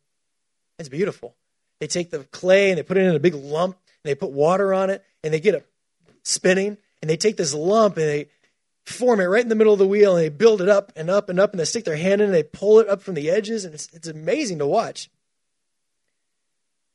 It's 0.79 0.89
beautiful. 0.89 1.37
They 1.79 1.87
take 1.87 2.11
the 2.11 2.25
clay 2.25 2.71
and 2.71 2.79
they 2.79 2.83
put 2.83 2.97
it 2.97 3.05
in 3.05 3.15
a 3.15 3.21
big 3.21 3.35
lump, 3.35 3.77
and 4.03 4.11
they 4.11 4.15
put 4.15 4.33
water 4.33 4.75
on 4.75 4.91
it, 4.91 5.05
and 5.23 5.33
they 5.33 5.41
get 5.41 5.55
it 5.55 5.67
spinning, 6.23 6.77
and 7.01 7.11
they 7.11 7.17
take 7.17 7.37
this 7.37 7.55
lump 7.55 7.97
and 7.97 8.07
they 8.07 8.29
form 8.85 9.21
it 9.21 9.25
right 9.25 9.43
in 9.43 9.49
the 9.49 9.55
middle 9.55 9.73
of 9.73 9.79
the 9.79 9.87
wheel, 9.87 10.17
and 10.17 10.25
they 10.25 10.29
build 10.29 10.61
it 10.61 10.69
up 10.69 10.93
and 10.97 11.09
up 11.09 11.29
and 11.29 11.39
up, 11.39 11.53
and 11.53 11.61
they 11.61 11.65
stick 11.65 11.85
their 11.85 11.97
hand 11.97 12.21
in 12.21 12.27
and 12.27 12.35
they 12.35 12.43
pull 12.43 12.81
it 12.81 12.89
up 12.89 13.03
from 13.03 13.15
the 13.15 13.31
edges, 13.31 13.65
and 13.65 13.75
it's, 13.75 13.89
it's 13.93 14.09
amazing 14.09 14.59
to 14.59 14.67
watch. 14.67 15.11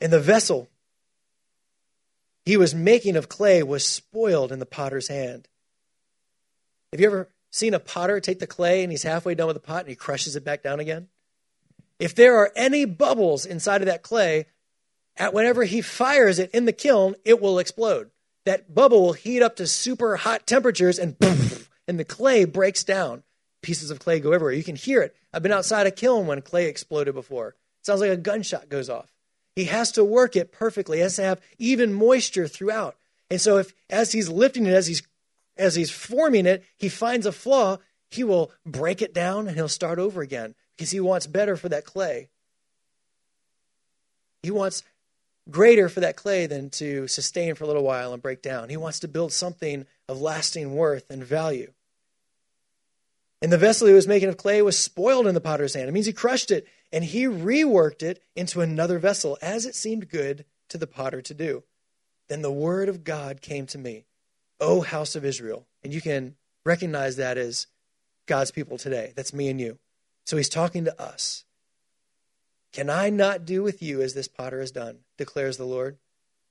And 0.01 0.11
the 0.11 0.19
vessel 0.19 0.67
he 2.45 2.57
was 2.57 2.75
making 2.75 3.15
of 3.15 3.27
clay 3.27 3.63
was 3.63 3.85
spoiled 3.85 4.51
in 4.51 4.59
the 4.59 4.65
potter's 4.65 5.07
hand. 5.07 5.47
Have 6.91 7.01
you 7.01 7.07
ever 7.07 7.29
seen 7.49 7.73
a 7.73 7.79
potter 7.79 8.19
take 8.19 8.39
the 8.39 8.47
clay 8.47 8.83
and 8.83 8.91
he's 8.91 9.03
halfway 9.03 9.33
done 9.35 9.47
with 9.47 9.55
the 9.55 9.59
pot 9.61 9.81
and 9.81 9.89
he 9.89 9.95
crushes 9.95 10.35
it 10.35 10.45
back 10.45 10.61
down 10.61 10.79
again? 10.79 11.07
If 11.99 12.13
there 12.13 12.37
are 12.37 12.51
any 12.55 12.85
bubbles 12.85 13.45
inside 13.45 13.81
of 13.81 13.87
that 13.87 14.03
clay, 14.03 14.45
at 15.17 15.33
whenever 15.33 15.63
he 15.63 15.81
fires 15.81 16.39
it 16.39 16.51
in 16.51 16.65
the 16.65 16.73
kiln, 16.73 17.15
it 17.23 17.41
will 17.41 17.57
explode. 17.57 18.11
That 18.45 18.73
bubble 18.73 19.01
will 19.01 19.13
heat 19.13 19.41
up 19.41 19.55
to 19.55 19.65
super 19.65 20.17
hot 20.17 20.45
temperatures 20.45 20.99
and 20.99 21.15
and 21.87 21.99
the 21.99 22.05
clay 22.05 22.45
breaks 22.45 22.83
down. 22.83 23.23
Pieces 23.61 23.89
of 23.89 23.99
clay 23.99 24.19
go 24.19 24.33
everywhere. 24.33 24.53
You 24.53 24.63
can 24.63 24.75
hear 24.75 25.01
it. 25.01 25.15
I've 25.33 25.41
been 25.41 25.51
outside 25.51 25.87
a 25.87 25.91
kiln 25.91 26.27
when 26.27 26.41
clay 26.41 26.67
exploded 26.67 27.15
before. 27.15 27.49
It 27.79 27.85
sounds 27.85 28.01
like 28.01 28.11
a 28.11 28.17
gunshot 28.17 28.69
goes 28.69 28.89
off. 28.89 29.14
He 29.55 29.65
has 29.65 29.91
to 29.93 30.03
work 30.03 30.35
it 30.35 30.51
perfectly. 30.51 30.97
He 30.97 31.03
has 31.03 31.15
to 31.15 31.23
have 31.23 31.41
even 31.57 31.93
moisture 31.93 32.47
throughout. 32.47 32.95
And 33.29 33.39
so 33.39 33.57
if 33.57 33.73
as 33.89 34.11
he's 34.11 34.29
lifting 34.29 34.65
it, 34.65 34.73
as 34.73 34.87
he's 34.87 35.01
as 35.57 35.75
he's 35.75 35.91
forming 35.91 36.45
it, 36.45 36.63
he 36.77 36.89
finds 36.89 37.25
a 37.25 37.31
flaw, 37.31 37.77
he 38.09 38.23
will 38.23 38.51
break 38.65 39.01
it 39.01 39.13
down 39.13 39.47
and 39.47 39.55
he'll 39.55 39.69
start 39.69 39.99
over 39.99 40.21
again 40.21 40.53
because 40.75 40.91
he 40.91 40.99
wants 40.99 41.27
better 41.27 41.55
for 41.55 41.69
that 41.69 41.85
clay. 41.85 42.27
He 44.43 44.51
wants 44.51 44.83
greater 45.49 45.87
for 45.89 46.01
that 46.01 46.17
clay 46.17 46.45
than 46.45 46.69
to 46.71 47.07
sustain 47.07 47.55
for 47.55 47.63
a 47.63 47.67
little 47.67 47.83
while 47.83 48.13
and 48.13 48.21
break 48.21 48.41
down. 48.41 48.69
He 48.69 48.77
wants 48.77 48.99
to 48.99 49.07
build 49.07 49.31
something 49.31 49.85
of 50.09 50.21
lasting 50.21 50.75
worth 50.75 51.09
and 51.09 51.23
value. 51.23 51.71
And 53.41 53.51
the 53.51 53.57
vessel 53.57 53.87
he 53.87 53.93
was 53.93 54.07
making 54.07 54.29
of 54.29 54.37
clay 54.37 54.61
was 54.61 54.77
spoiled 54.77 55.27
in 55.27 55.35
the 55.35 55.41
potter's 55.41 55.73
hand. 55.73 55.87
It 55.87 55.91
means 55.93 56.05
he 56.05 56.13
crushed 56.13 56.51
it 56.51 56.67
and 56.91 57.03
he 57.03 57.25
reworked 57.25 58.03
it 58.03 58.23
into 58.35 58.61
another 58.61 58.99
vessel 58.99 59.37
as 59.41 59.65
it 59.65 59.75
seemed 59.75 60.09
good 60.09 60.45
to 60.69 60.77
the 60.77 60.87
potter 60.87 61.21
to 61.21 61.33
do. 61.33 61.63
Then 62.27 62.41
the 62.41 62.51
word 62.51 62.89
of 62.89 63.03
God 63.03 63.41
came 63.41 63.65
to 63.67 63.77
me, 63.77 64.05
O 64.59 64.81
house 64.81 65.15
of 65.15 65.25
Israel. 65.25 65.67
And 65.83 65.93
you 65.93 66.01
can 66.01 66.35
recognize 66.65 67.17
that 67.17 67.37
as 67.37 67.67
God's 68.25 68.51
people 68.51 68.77
today. 68.77 69.13
That's 69.15 69.33
me 69.33 69.49
and 69.49 69.59
you. 69.59 69.77
So 70.25 70.37
he's 70.37 70.49
talking 70.49 70.85
to 70.85 71.01
us. 71.01 71.43
Can 72.71 72.89
I 72.89 73.09
not 73.09 73.45
do 73.45 73.63
with 73.63 73.81
you 73.81 74.01
as 74.01 74.13
this 74.13 74.27
potter 74.27 74.59
has 74.59 74.71
done, 74.71 74.99
declares 75.17 75.57
the 75.57 75.65
Lord? 75.65 75.97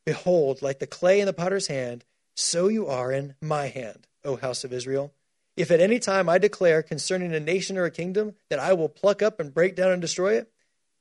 Behold, 0.06 0.62
like 0.62 0.78
the 0.78 0.86
clay 0.86 1.20
in 1.20 1.26
the 1.26 1.32
potter's 1.32 1.66
hand, 1.66 2.04
so 2.34 2.68
you 2.68 2.86
are 2.86 3.12
in 3.12 3.34
my 3.40 3.66
hand, 3.66 4.06
O 4.24 4.36
house 4.36 4.64
of 4.64 4.72
Israel. 4.72 5.12
If 5.56 5.70
at 5.70 5.80
any 5.80 5.98
time 5.98 6.28
I 6.28 6.38
declare 6.38 6.82
concerning 6.82 7.32
a 7.32 7.40
nation 7.40 7.78
or 7.78 7.84
a 7.84 7.90
kingdom 7.90 8.34
that 8.50 8.58
I 8.58 8.72
will 8.72 8.88
pluck 8.88 9.22
up 9.22 9.38
and 9.38 9.54
break 9.54 9.76
down 9.76 9.92
and 9.92 10.02
destroy 10.02 10.34
it, 10.34 10.50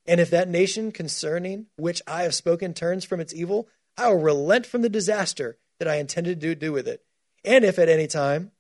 and 0.06 0.20
if 0.20 0.30
that 0.30 0.50
nation 0.50 0.92
concerning 0.92 1.68
which 1.76 2.02
I 2.06 2.24
have 2.24 2.36
spoken 2.36 2.74
turns 2.74 3.06
from 3.06 3.20
its 3.20 3.34
evil, 3.34 3.68
I 3.98 4.10
will 4.10 4.22
relent 4.22 4.66
from 4.66 4.82
the 4.82 4.90
disaster 4.90 5.58
that 5.80 5.88
I 5.88 5.96
intended 5.96 6.42
to 6.42 6.56
do 6.56 6.72
with 6.72 6.88
it. 6.88 7.04
And 7.44 7.66
if 7.66 7.80
at 7.80 7.90
any 7.90 8.08
time 8.08 8.52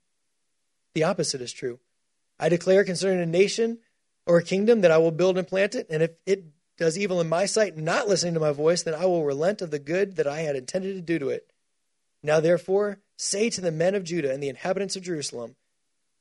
the 0.93 1.03
opposite 1.03 1.41
is 1.41 1.53
true, 1.53 1.79
I 2.39 2.49
declare 2.49 2.83
concerning 2.83 3.21
a 3.21 3.25
nation 3.25 3.79
or 4.25 4.37
a 4.37 4.43
kingdom 4.43 4.81
that 4.81 4.91
I 4.91 4.97
will 4.97 5.11
build 5.11 5.37
and 5.37 5.47
plant 5.47 5.75
it, 5.75 5.87
and 5.89 6.01
if 6.01 6.11
it 6.25 6.45
does 6.77 6.97
evil 6.97 7.21
in 7.21 7.29
my 7.29 7.45
sight, 7.45 7.77
not 7.77 8.07
listening 8.07 8.33
to 8.33 8.39
my 8.39 8.51
voice, 8.51 8.83
then 8.83 8.95
I 8.95 9.05
will 9.05 9.25
relent 9.25 9.61
of 9.61 9.69
the 9.69 9.79
good 9.79 10.15
that 10.15 10.27
I 10.27 10.39
had 10.39 10.55
intended 10.55 10.95
to 10.95 11.01
do 11.01 11.19
to 11.19 11.29
it. 11.29 11.51
Now, 12.23 12.39
therefore, 12.39 12.99
say 13.17 13.49
to 13.51 13.61
the 13.61 13.71
men 13.71 13.95
of 13.95 14.03
Judah 14.03 14.33
and 14.33 14.41
the 14.41 14.49
inhabitants 14.49 14.95
of 14.95 15.03
Jerusalem, 15.03 15.55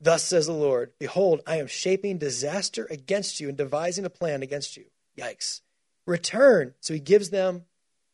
Thus 0.03 0.23
says 0.23 0.47
the 0.47 0.53
Lord, 0.53 0.91
Behold, 0.99 1.41
I 1.47 1.57
am 1.57 1.67
shaping 1.67 2.17
disaster 2.17 2.85
against 2.89 3.39
you 3.39 3.47
and 3.47 3.57
devising 3.57 4.03
a 4.03 4.09
plan 4.09 4.43
against 4.43 4.75
you. 4.75 4.83
Yikes. 5.17 5.61
Return. 6.05 6.73
So 6.81 6.93
he 6.93 6.99
gives 6.99 7.29
them 7.29 7.63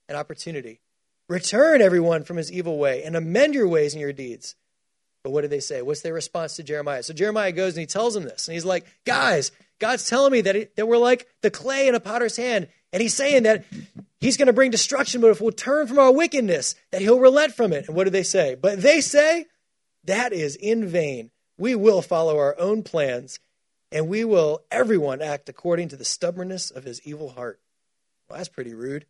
an 0.07 0.15
opportunity. 0.15 0.81
Return 1.27 1.81
everyone 1.81 2.23
from 2.23 2.37
his 2.37 2.51
evil 2.51 2.77
way 2.77 3.03
and 3.03 3.15
amend 3.15 3.55
your 3.55 3.67
ways 3.67 3.93
and 3.93 4.01
your 4.01 4.13
deeds. 4.13 4.55
But 5.23 5.31
what 5.31 5.41
do 5.41 5.47
they 5.47 5.59
say? 5.59 5.81
What's 5.81 6.01
their 6.01 6.13
response 6.13 6.55
to 6.57 6.63
Jeremiah? 6.63 7.01
So 7.01 7.13
Jeremiah 7.13 7.51
goes 7.51 7.73
and 7.73 7.81
he 7.81 7.87
tells 7.87 8.13
them 8.13 8.23
this. 8.23 8.47
And 8.47 8.53
he's 8.53 8.65
like, 8.65 8.85
Guys, 9.03 9.51
God's 9.79 10.07
telling 10.07 10.31
me 10.31 10.41
that, 10.41 10.55
it, 10.55 10.75
that 10.75 10.87
we're 10.87 10.97
like 10.97 11.27
the 11.41 11.49
clay 11.49 11.87
in 11.87 11.95
a 11.95 11.99
potter's 11.99 12.37
hand. 12.37 12.67
And 12.93 13.01
he's 13.01 13.15
saying 13.15 13.43
that 13.43 13.65
he's 14.19 14.37
going 14.37 14.47
to 14.47 14.53
bring 14.53 14.69
destruction, 14.69 15.21
but 15.21 15.31
if 15.31 15.41
we'll 15.41 15.51
turn 15.51 15.87
from 15.87 15.97
our 15.97 16.11
wickedness, 16.11 16.75
that 16.91 17.01
he'll 17.01 17.19
relent 17.19 17.53
from 17.53 17.73
it. 17.73 17.87
And 17.87 17.95
what 17.95 18.03
do 18.03 18.11
they 18.11 18.23
say? 18.23 18.55
But 18.55 18.79
they 18.79 19.01
say, 19.01 19.47
That 20.03 20.33
is 20.33 20.55
in 20.55 20.87
vain. 20.87 21.31
We 21.59 21.75
will 21.75 22.01
follow 22.01 22.37
our 22.37 22.57
own 22.57 22.83
plans, 22.83 23.39
and 23.91 24.07
we 24.07 24.23
will, 24.23 24.63
everyone, 24.71 25.21
act 25.21 25.49
according 25.49 25.89
to 25.89 25.97
the 25.97 26.05
stubbornness 26.05 26.71
of 26.71 26.85
his 26.85 27.05
evil 27.05 27.31
heart. 27.31 27.59
Well, 28.29 28.37
that's 28.37 28.47
pretty 28.47 28.73
rude. 28.73 29.05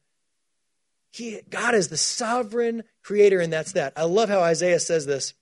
He, 1.11 1.41
God 1.47 1.75
is 1.75 1.89
the 1.89 1.97
sovereign 1.97 2.83
creator, 3.03 3.39
and 3.39 3.53
that's 3.53 3.73
that. 3.73 3.93
I 3.95 4.03
love 4.03 4.29
how 4.29 4.39
Isaiah 4.39 4.79
says 4.79 5.05
this. 5.05 5.35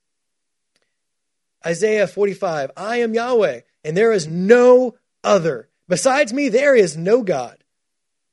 Isaiah 1.66 2.08
45 2.08 2.72
I 2.76 2.98
am 2.98 3.14
Yahweh, 3.14 3.62
and 3.86 3.96
there 3.96 4.12
is 4.12 4.28
no 4.28 4.96
other. 5.24 5.70
Besides 5.88 6.34
me, 6.34 6.50
there 6.50 6.76
is 6.76 6.98
no 6.98 7.24
God. 7.24 7.64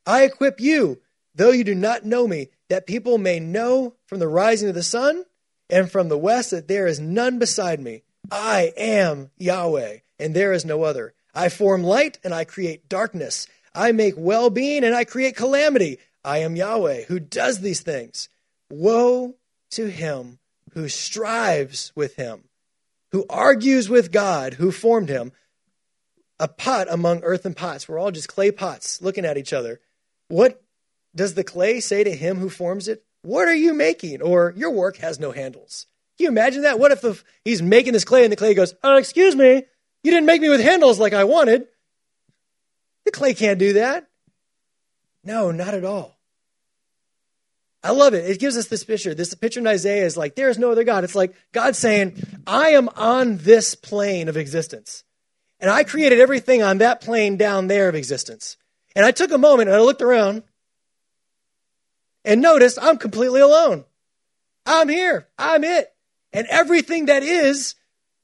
I 0.04 0.24
equip 0.24 0.60
you, 0.60 1.00
though 1.32 1.50
you 1.50 1.62
do 1.62 1.76
not 1.76 2.04
know 2.04 2.26
me, 2.26 2.48
that 2.68 2.88
people 2.88 3.18
may 3.18 3.38
know 3.38 3.94
from 4.06 4.18
the 4.18 4.28
rising 4.28 4.68
of 4.68 4.74
the 4.74 4.82
sun 4.82 5.24
and 5.70 5.90
from 5.90 6.08
the 6.08 6.18
west 6.18 6.50
that 6.50 6.66
there 6.66 6.88
is 6.88 6.98
none 6.98 7.38
beside 7.38 7.78
me. 7.78 8.02
I 8.30 8.72
am 8.76 9.30
Yahweh, 9.38 9.98
and 10.18 10.34
there 10.34 10.52
is 10.52 10.64
no 10.64 10.82
other. 10.82 11.14
I 11.34 11.48
form 11.48 11.82
light 11.82 12.18
and 12.22 12.32
I 12.32 12.44
create 12.44 12.88
darkness. 12.88 13.46
I 13.74 13.92
make 13.92 14.14
well 14.16 14.50
being 14.50 14.84
and 14.84 14.94
I 14.94 15.04
create 15.04 15.36
calamity. 15.36 15.98
I 16.24 16.38
am 16.38 16.56
Yahweh 16.56 17.04
who 17.04 17.18
does 17.18 17.60
these 17.60 17.80
things. 17.80 18.28
Woe 18.70 19.34
to 19.72 19.90
him 19.90 20.38
who 20.72 20.88
strives 20.88 21.92
with 21.94 22.16
him, 22.16 22.44
who 23.10 23.26
argues 23.28 23.88
with 23.88 24.12
God 24.12 24.54
who 24.54 24.70
formed 24.70 25.08
him. 25.08 25.32
A 26.40 26.48
pot 26.48 26.88
among 26.90 27.22
earthen 27.22 27.54
pots. 27.54 27.88
We're 27.88 27.98
all 27.98 28.10
just 28.10 28.28
clay 28.28 28.50
pots 28.50 29.00
looking 29.00 29.24
at 29.24 29.36
each 29.38 29.52
other. 29.52 29.80
What 30.28 30.62
does 31.14 31.34
the 31.34 31.44
clay 31.44 31.78
say 31.78 32.02
to 32.02 32.14
him 32.14 32.38
who 32.38 32.50
forms 32.50 32.88
it? 32.88 33.04
What 33.22 33.46
are 33.46 33.54
you 33.54 33.72
making? 33.72 34.20
Or 34.20 34.52
your 34.56 34.70
work 34.70 34.96
has 34.96 35.20
no 35.20 35.30
handles. 35.30 35.86
Can 36.16 36.24
you 36.24 36.28
imagine 36.28 36.62
that? 36.62 36.78
What 36.78 36.92
if 36.92 37.24
he's 37.44 37.62
making 37.62 37.92
this 37.92 38.04
clay 38.04 38.24
and 38.24 38.32
the 38.32 38.36
clay 38.36 38.54
goes, 38.54 38.74
oh, 38.82 38.96
excuse 38.96 39.34
me, 39.34 39.64
you 40.02 40.10
didn't 40.10 40.26
make 40.26 40.40
me 40.40 40.48
with 40.48 40.60
handles 40.60 40.98
like 40.98 41.12
I 41.12 41.24
wanted. 41.24 41.66
The 43.04 43.10
clay 43.10 43.34
can't 43.34 43.58
do 43.58 43.74
that. 43.74 44.08
No, 45.24 45.50
not 45.50 45.74
at 45.74 45.84
all. 45.84 46.16
I 47.82 47.90
love 47.90 48.14
it. 48.14 48.30
It 48.30 48.38
gives 48.40 48.56
us 48.56 48.68
this 48.68 48.84
picture. 48.84 49.14
This 49.14 49.34
picture 49.34 49.60
in 49.60 49.66
Isaiah 49.66 50.06
is 50.06 50.16
like, 50.16 50.36
there 50.36 50.48
is 50.48 50.58
no 50.58 50.70
other 50.72 50.84
God. 50.84 51.04
It's 51.04 51.14
like 51.14 51.34
God 51.52 51.76
saying, 51.76 52.22
I 52.46 52.70
am 52.70 52.88
on 52.96 53.38
this 53.38 53.74
plane 53.74 54.28
of 54.28 54.36
existence. 54.36 55.04
And 55.60 55.70
I 55.70 55.84
created 55.84 56.20
everything 56.20 56.62
on 56.62 56.78
that 56.78 57.00
plane 57.00 57.36
down 57.36 57.66
there 57.66 57.88
of 57.88 57.94
existence. 57.94 58.56
And 58.96 59.04
I 59.04 59.10
took 59.10 59.32
a 59.32 59.38
moment 59.38 59.68
and 59.68 59.76
I 59.76 59.80
looked 59.80 60.02
around 60.02 60.44
and 62.24 62.40
noticed 62.40 62.78
I'm 62.80 62.96
completely 62.96 63.40
alone. 63.40 63.84
I'm 64.64 64.88
here. 64.88 65.28
I'm 65.38 65.64
it. 65.64 65.93
And 66.34 66.48
everything 66.50 67.06
that 67.06 67.22
is, 67.22 67.76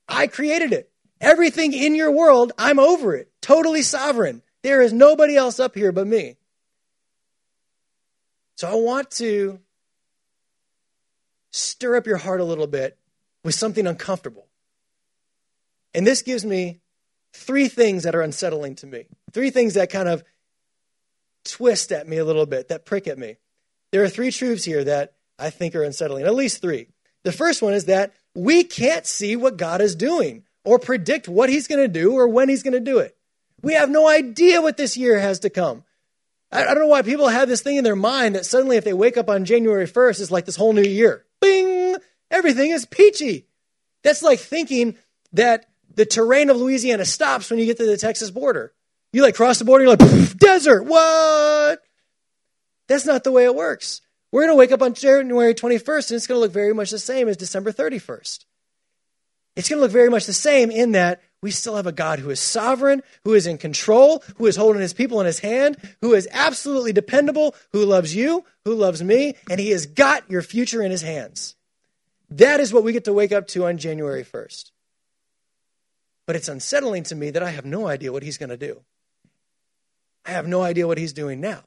I 0.08 0.26
created 0.26 0.72
it. 0.72 0.90
Everything 1.20 1.72
in 1.72 1.94
your 1.94 2.10
world, 2.10 2.52
I'm 2.58 2.80
over 2.80 3.14
it. 3.14 3.30
Totally 3.40 3.82
sovereign. 3.82 4.42
There 4.62 4.82
is 4.82 4.92
nobody 4.92 5.36
else 5.36 5.60
up 5.60 5.74
here 5.74 5.92
but 5.92 6.06
me. 6.06 6.36
So 8.56 8.68
I 8.68 8.74
want 8.74 9.10
to 9.12 9.60
stir 11.52 11.96
up 11.96 12.06
your 12.06 12.16
heart 12.16 12.40
a 12.40 12.44
little 12.44 12.66
bit 12.66 12.98
with 13.44 13.54
something 13.54 13.86
uncomfortable. 13.86 14.48
And 15.94 16.06
this 16.06 16.22
gives 16.22 16.44
me 16.44 16.80
three 17.32 17.68
things 17.68 18.02
that 18.02 18.14
are 18.14 18.22
unsettling 18.22 18.74
to 18.76 18.86
me. 18.86 19.06
Three 19.32 19.50
things 19.50 19.74
that 19.74 19.88
kind 19.88 20.08
of 20.08 20.24
twist 21.44 21.92
at 21.92 22.08
me 22.08 22.18
a 22.18 22.24
little 22.24 22.46
bit, 22.46 22.68
that 22.68 22.84
prick 22.84 23.06
at 23.06 23.18
me. 23.18 23.36
There 23.92 24.02
are 24.02 24.08
three 24.08 24.30
truths 24.30 24.64
here 24.64 24.84
that 24.84 25.14
I 25.38 25.50
think 25.50 25.74
are 25.74 25.82
unsettling, 25.82 26.26
at 26.26 26.34
least 26.34 26.60
three. 26.60 26.88
The 27.24 27.32
first 27.32 27.62
one 27.62 27.74
is 27.74 27.86
that 27.86 28.12
we 28.34 28.64
can't 28.64 29.06
see 29.06 29.36
what 29.36 29.56
God 29.56 29.80
is 29.80 29.94
doing 29.94 30.44
or 30.64 30.78
predict 30.78 31.28
what 31.28 31.48
he's 31.48 31.66
going 31.66 31.80
to 31.80 31.88
do 31.88 32.14
or 32.14 32.28
when 32.28 32.48
he's 32.48 32.62
going 32.62 32.74
to 32.74 32.80
do 32.80 32.98
it. 32.98 33.16
We 33.62 33.74
have 33.74 33.90
no 33.90 34.08
idea 34.08 34.62
what 34.62 34.76
this 34.76 34.96
year 34.96 35.18
has 35.18 35.40
to 35.40 35.50
come. 35.50 35.84
I, 36.52 36.64
don't 36.64 36.78
know 36.78 36.86
why 36.86 37.02
people 37.02 37.28
have 37.28 37.48
this 37.48 37.62
thing 37.62 37.76
in 37.76 37.84
their 37.84 37.96
mind 37.96 38.34
that 38.34 38.46
suddenly 38.46 38.76
if 38.76 38.84
they 38.84 38.92
wake 38.92 39.16
up 39.16 39.28
on 39.28 39.44
January 39.44 39.86
1st, 39.86 40.20
it's 40.20 40.30
like 40.30 40.46
this 40.46 40.56
whole 40.56 40.72
new 40.72 40.82
year. 40.82 41.24
Bing! 41.40 41.96
Everything 42.30 42.70
is 42.70 42.86
peachy. 42.86 43.46
That's 44.02 44.22
like 44.22 44.40
thinking 44.40 44.96
that 45.32 45.66
the 45.94 46.06
terrain 46.06 46.50
of 46.50 46.56
Louisiana 46.56 47.04
stops 47.04 47.50
when 47.50 47.58
you 47.58 47.66
get 47.66 47.76
to 47.76 47.86
the 47.86 47.96
Texas 47.96 48.30
border. 48.30 48.72
You 49.12 49.22
like 49.22 49.34
cross 49.34 49.58
the 49.58 49.64
border, 49.64 49.84
you're 49.84 49.96
like, 49.96 50.36
desert, 50.36 50.84
what? 50.84 51.80
That's 52.88 53.06
not 53.06 53.22
the 53.22 53.32
way 53.32 53.44
it 53.44 53.54
works. 53.54 54.00
We're 54.32 54.42
going 54.42 54.52
to 54.52 54.58
wake 54.58 54.72
up 54.72 54.82
on 54.82 54.94
January 54.94 55.54
21st 55.54 56.10
and 56.10 56.16
it's 56.16 56.26
going 56.26 56.36
to 56.36 56.40
look 56.40 56.52
very 56.52 56.72
much 56.72 56.90
the 56.90 56.98
same 56.98 57.28
as 57.28 57.36
December 57.36 57.72
31st. 57.72 58.44
It's 59.56 59.68
going 59.68 59.78
to 59.78 59.82
look 59.82 59.90
very 59.90 60.08
much 60.08 60.26
the 60.26 60.32
same 60.32 60.70
in 60.70 60.92
that 60.92 61.20
we 61.42 61.50
still 61.50 61.76
have 61.76 61.86
a 61.86 61.92
God 61.92 62.18
who 62.18 62.30
is 62.30 62.38
sovereign, 62.38 63.02
who 63.24 63.34
is 63.34 63.46
in 63.46 63.58
control, 63.58 64.22
who 64.36 64.46
is 64.46 64.56
holding 64.56 64.82
his 64.82 64.92
people 64.92 65.20
in 65.20 65.26
his 65.26 65.40
hand, 65.40 65.76
who 66.00 66.14
is 66.14 66.28
absolutely 66.30 66.92
dependable, 66.92 67.54
who 67.72 67.84
loves 67.84 68.14
you, 68.14 68.44
who 68.64 68.74
loves 68.74 69.02
me, 69.02 69.34
and 69.50 69.58
he 69.58 69.70
has 69.70 69.86
got 69.86 70.30
your 70.30 70.42
future 70.42 70.82
in 70.82 70.90
his 70.90 71.02
hands. 71.02 71.56
That 72.30 72.60
is 72.60 72.72
what 72.72 72.84
we 72.84 72.92
get 72.92 73.04
to 73.04 73.12
wake 73.12 73.32
up 73.32 73.48
to 73.48 73.66
on 73.66 73.78
January 73.78 74.22
1st. 74.22 74.70
But 76.26 76.36
it's 76.36 76.48
unsettling 76.48 77.02
to 77.04 77.16
me 77.16 77.30
that 77.30 77.42
I 77.42 77.50
have 77.50 77.64
no 77.64 77.88
idea 77.88 78.12
what 78.12 78.22
he's 78.22 78.38
going 78.38 78.50
to 78.50 78.56
do. 78.56 78.82
I 80.24 80.30
have 80.30 80.46
no 80.46 80.62
idea 80.62 80.86
what 80.86 80.98
he's 80.98 81.12
doing 81.12 81.40
now. 81.40 81.64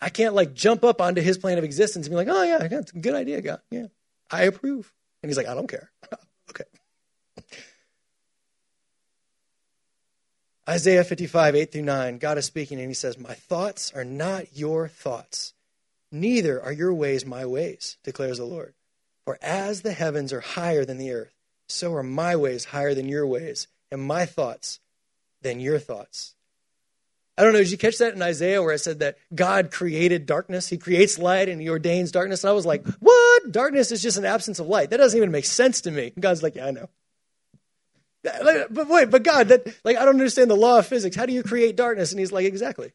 I 0.00 0.10
can't 0.10 0.34
like 0.34 0.54
jump 0.54 0.84
up 0.84 1.00
onto 1.00 1.20
his 1.22 1.38
plane 1.38 1.58
of 1.58 1.64
existence 1.64 2.06
and 2.06 2.12
be 2.12 2.16
like, 2.16 2.28
oh 2.28 2.42
yeah, 2.42 2.68
that's 2.68 2.92
a 2.92 2.98
good 2.98 3.14
idea, 3.14 3.40
God. 3.40 3.60
Yeah, 3.70 3.86
I 4.30 4.42
approve. 4.42 4.92
And 5.22 5.30
he's 5.30 5.36
like, 5.36 5.48
I 5.48 5.54
don't 5.54 5.68
care. 5.68 5.90
okay. 6.50 6.64
Isaiah 10.68 11.04
55, 11.04 11.54
8 11.54 11.72
through 11.72 11.82
9, 11.82 12.18
God 12.18 12.38
is 12.38 12.44
speaking 12.44 12.78
and 12.78 12.88
he 12.88 12.94
says, 12.94 13.18
My 13.18 13.34
thoughts 13.34 13.92
are 13.94 14.04
not 14.04 14.56
your 14.56 14.88
thoughts, 14.88 15.54
neither 16.10 16.62
are 16.62 16.72
your 16.72 16.92
ways 16.92 17.24
my 17.24 17.46
ways, 17.46 17.96
declares 18.02 18.38
the 18.38 18.44
Lord. 18.44 18.74
For 19.24 19.38
as 19.42 19.82
the 19.82 19.92
heavens 19.92 20.32
are 20.32 20.40
higher 20.40 20.84
than 20.84 20.98
the 20.98 21.12
earth, 21.12 21.34
so 21.68 21.92
are 21.94 22.02
my 22.02 22.36
ways 22.36 22.66
higher 22.66 22.94
than 22.94 23.08
your 23.08 23.26
ways, 23.26 23.66
and 23.90 24.02
my 24.02 24.26
thoughts 24.26 24.78
than 25.42 25.58
your 25.58 25.78
thoughts. 25.80 26.35
I 27.38 27.42
don't 27.42 27.52
know, 27.52 27.58
did 27.58 27.70
you 27.70 27.76
catch 27.76 27.98
that 27.98 28.14
in 28.14 28.22
Isaiah 28.22 28.62
where 28.62 28.72
it 28.72 28.78
said 28.78 29.00
that 29.00 29.18
God 29.34 29.70
created 29.70 30.24
darkness? 30.24 30.68
He 30.68 30.78
creates 30.78 31.18
light 31.18 31.50
and 31.50 31.60
he 31.60 31.68
ordains 31.68 32.10
darkness. 32.10 32.44
And 32.44 32.50
I 32.50 32.54
was 32.54 32.64
like, 32.64 32.86
what? 32.98 33.52
Darkness 33.52 33.92
is 33.92 34.00
just 34.00 34.16
an 34.16 34.24
absence 34.24 34.58
of 34.58 34.66
light. 34.66 34.90
That 34.90 34.96
doesn't 34.96 35.16
even 35.16 35.30
make 35.30 35.44
sense 35.44 35.82
to 35.82 35.90
me. 35.90 36.12
And 36.14 36.22
God's 36.22 36.42
like, 36.42 36.56
yeah, 36.56 36.66
I 36.66 36.70
know. 36.70 36.88
But 38.22 38.88
wait, 38.88 39.10
but 39.10 39.22
God, 39.22 39.48
that 39.48 39.66
like 39.84 39.96
I 39.96 40.04
don't 40.04 40.14
understand 40.14 40.50
the 40.50 40.56
law 40.56 40.78
of 40.78 40.86
physics. 40.86 41.14
How 41.14 41.26
do 41.26 41.32
you 41.32 41.42
create 41.42 41.76
darkness? 41.76 42.10
And 42.10 42.18
he's 42.18 42.32
like, 42.32 42.46
exactly. 42.46 42.92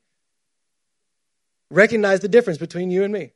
Recognize 1.70 2.20
the 2.20 2.28
difference 2.28 2.58
between 2.58 2.92
you 2.92 3.04
and 3.04 3.14
me. 3.14 3.32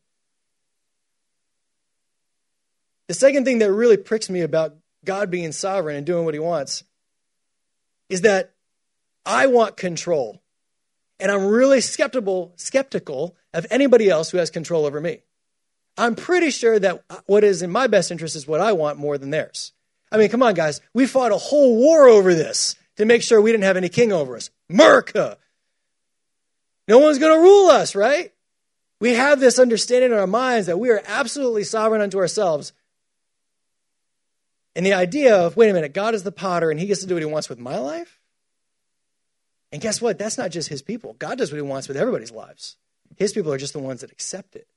The 3.08 3.14
second 3.14 3.46
thing 3.46 3.60
that 3.60 3.72
really 3.72 3.98
pricks 3.98 4.30
me 4.30 4.42
about 4.42 4.76
God 5.06 5.30
being 5.30 5.52
sovereign 5.52 5.96
and 5.96 6.06
doing 6.06 6.26
what 6.26 6.34
he 6.34 6.40
wants 6.40 6.84
is 8.10 8.22
that 8.22 8.54
I 9.26 9.48
want 9.48 9.78
control. 9.78 10.42
And 11.20 11.32
I'm 11.32 11.46
really 11.46 11.82
skeptical 11.82 12.54
skeptical 12.58 13.36
of 13.54 13.66
anybody 13.70 14.10
else 14.10 14.32
who 14.32 14.38
has 14.38 14.50
control 14.50 14.86
over 14.86 15.00
me. 15.00 15.22
I'm 15.98 16.16
pretty 16.16 16.50
sure 16.50 16.78
that 16.78 17.04
what 17.26 17.44
is 17.44 17.62
in 17.62 17.72
my 17.72 17.88
best 17.88 18.12
interest 18.12 18.36
is 18.36 18.48
what 18.48 18.60
I 18.60 18.74
want 18.74 18.98
more 18.98 19.18
than 19.18 19.30
theirs. 19.30 19.72
I 20.12 20.18
mean, 20.18 20.30
come 20.30 20.44
on, 20.44 20.54
guys. 20.54 20.82
We 20.94 21.08
fought 21.08 21.32
a 21.32 21.38
whole 21.38 21.78
war 21.78 22.08
over 22.08 22.34
this 22.34 22.76
to 22.98 23.06
make 23.06 23.22
sure 23.22 23.42
we 23.42 23.52
didn't 23.52 23.64
have 23.64 23.78
any 23.78 23.90
king 23.90 24.12
over 24.12 24.36
us. 24.36 24.50
America. 24.70 25.38
No 26.88 27.00
one's 27.00 27.20
going 27.20 27.34
to 27.34 27.42
rule 27.42 27.70
us, 27.70 27.96
right? 27.96 28.32
We 29.00 29.14
have 29.14 29.40
this 29.40 29.60
understanding 29.60 30.12
in 30.12 30.18
our 30.18 30.28
minds 30.28 30.68
that 30.68 30.80
we 30.80 30.90
are 30.90 31.02
absolutely 31.06 31.64
sovereign 31.64 32.02
unto 32.02 32.18
ourselves. 32.18 32.74
And 34.76 34.86
the 34.86 34.94
idea 34.94 35.36
of, 35.36 35.58
wait 35.58 35.70
a 35.70 35.74
minute, 35.74 35.94
God 35.94 36.14
is 36.14 36.24
the 36.24 36.32
potter 36.32 36.70
and 36.70 36.80
he 36.80 36.86
gets 36.86 37.02
to 37.02 37.08
do 37.08 37.16
what 37.16 37.24
he 37.24 37.26
wants 37.26 37.50
with 37.50 37.60
my 37.60 37.78
life? 37.78 38.15
And 39.72 39.82
guess 39.82 40.02
what? 40.02 40.18
That's 40.18 40.38
not 40.38 40.52
just 40.52 40.70
his 40.70 40.82
people. 40.82 41.14
God 41.14 41.38
does 41.38 41.52
what 41.52 41.58
he 41.58 41.62
wants 41.62 41.88
with 41.88 41.98
everybody's 41.98 42.32
lives. 42.32 42.78
His 43.18 43.34
people 43.34 43.52
are 43.52 43.58
just 43.58 43.74
the 43.74 43.80
ones 43.80 44.02
that 44.02 44.12
accept 44.12 44.56
it. 44.56 44.68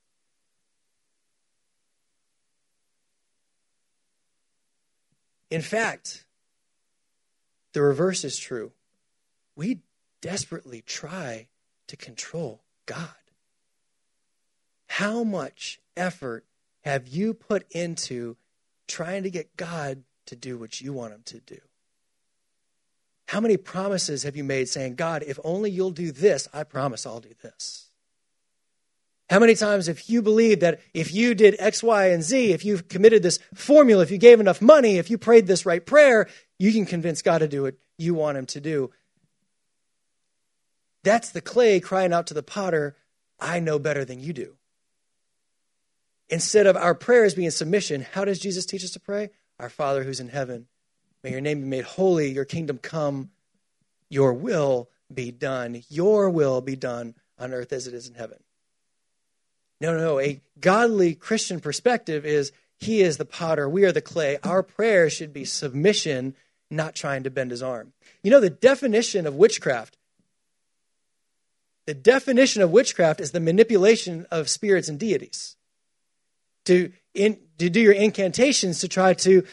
In 5.49 5.61
fact, 5.61 6.25
the 7.73 7.81
reverse 7.81 8.23
is 8.23 8.37
true. 8.37 8.71
We 9.55 9.79
desperately 10.21 10.81
try 10.81 11.47
to 11.87 11.97
control 11.97 12.61
God. 12.85 13.09
How 14.87 15.23
much 15.23 15.79
effort 15.95 16.45
have 16.81 17.07
you 17.07 17.33
put 17.33 17.65
into 17.71 18.37
trying 18.87 19.23
to 19.23 19.29
get 19.29 19.55
God 19.57 20.03
to 20.25 20.35
do 20.35 20.57
what 20.57 20.81
you 20.81 20.93
want 20.93 21.13
him 21.13 21.23
to 21.25 21.39
do? 21.39 21.59
How 23.29 23.39
many 23.39 23.57
promises 23.57 24.23
have 24.23 24.35
you 24.35 24.43
made 24.43 24.69
saying, 24.69 24.95
God, 24.95 25.21
if 25.21 25.37
only 25.43 25.69
you'll 25.69 25.91
do 25.91 26.11
this, 26.11 26.47
I 26.51 26.63
promise 26.63 27.05
I'll 27.05 27.19
do 27.19 27.35
this? 27.43 27.87
How 29.29 29.37
many 29.37 29.53
times 29.53 29.87
if 29.87 30.09
you 30.09 30.23
believe 30.23 30.61
that 30.61 30.79
if 30.95 31.13
you 31.13 31.35
did 31.35 31.55
X, 31.59 31.83
Y, 31.83 32.07
and 32.07 32.23
Z, 32.23 32.53
if 32.53 32.65
you've 32.65 32.87
committed 32.87 33.21
this 33.21 33.37
formula, 33.53 34.01
if 34.01 34.09
you 34.09 34.17
gave 34.17 34.39
enough 34.39 34.63
money, 34.63 34.97
if 34.97 35.11
you 35.11 35.19
prayed 35.19 35.45
this 35.45 35.63
right 35.63 35.85
prayer, 35.85 36.27
you 36.57 36.71
can 36.71 36.87
convince 36.87 37.21
God 37.21 37.37
to 37.37 37.47
do 37.47 37.61
what 37.61 37.75
you 37.99 38.15
want 38.15 38.39
him 38.39 38.47
to 38.47 38.59
do? 38.59 38.89
That's 41.03 41.29
the 41.29 41.39
clay 41.39 41.79
crying 41.79 42.13
out 42.13 42.25
to 42.27 42.33
the 42.33 42.41
potter, 42.41 42.95
I 43.39 43.59
know 43.59 43.77
better 43.77 44.05
than 44.05 44.19
you 44.19 44.33
do. 44.33 44.55
Instead 46.29 46.65
of 46.65 46.75
our 46.75 46.95
prayers 46.95 47.35
being 47.35 47.51
submission, 47.51 48.07
how 48.11 48.25
does 48.25 48.39
Jesus 48.39 48.65
teach 48.65 48.83
us 48.83 48.91
to 48.93 48.99
pray? 48.99 49.29
Our 49.59 49.69
Father 49.69 50.03
who's 50.03 50.19
in 50.19 50.29
heaven, 50.29 50.65
may 51.23 51.31
your 51.31 51.41
name 51.41 51.61
be 51.61 51.67
made 51.67 51.85
holy, 51.85 52.31
your 52.31 52.45
kingdom 52.45 52.77
come, 52.77 53.29
your 54.09 54.33
will 54.33 54.89
be 55.13 55.31
done, 55.31 55.83
your 55.89 56.29
will 56.29 56.61
be 56.61 56.75
done 56.75 57.15
on 57.37 57.53
earth 57.53 57.73
as 57.73 57.87
it 57.87 57.93
is 57.93 58.07
in 58.07 58.15
heaven. 58.15 58.39
No, 59.81 59.95
no, 59.95 59.99
no. 59.99 60.19
A 60.19 60.41
godly 60.59 61.15
Christian 61.15 61.59
perspective 61.59 62.25
is 62.25 62.51
He 62.77 63.01
is 63.01 63.17
the 63.17 63.25
potter, 63.25 63.67
we 63.69 63.85
are 63.85 63.91
the 63.91 64.01
clay. 64.01 64.37
Our 64.43 64.63
prayer 64.63 65.09
should 65.09 65.33
be 65.33 65.45
submission, 65.45 66.35
not 66.69 66.95
trying 66.95 67.23
to 67.23 67.29
bend 67.29 67.51
His 67.51 67.63
arm. 67.63 67.93
You 68.23 68.31
know, 68.31 68.39
the 68.39 68.49
definition 68.49 69.25
of 69.25 69.35
witchcraft. 69.35 69.97
The 71.85 71.93
definition 71.93 72.61
of 72.61 72.71
witchcraft 72.71 73.19
is 73.19 73.31
the 73.31 73.39
manipulation 73.39 74.27
of 74.29 74.49
spirits 74.49 74.89
and 74.89 74.99
deities. 74.99 75.55
To, 76.65 76.91
in, 77.15 77.39
to 77.57 77.69
do 77.69 77.79
your 77.79 77.93
incantations 77.93 78.79
to 78.81 78.87
try 78.87 79.13
to 79.15 79.43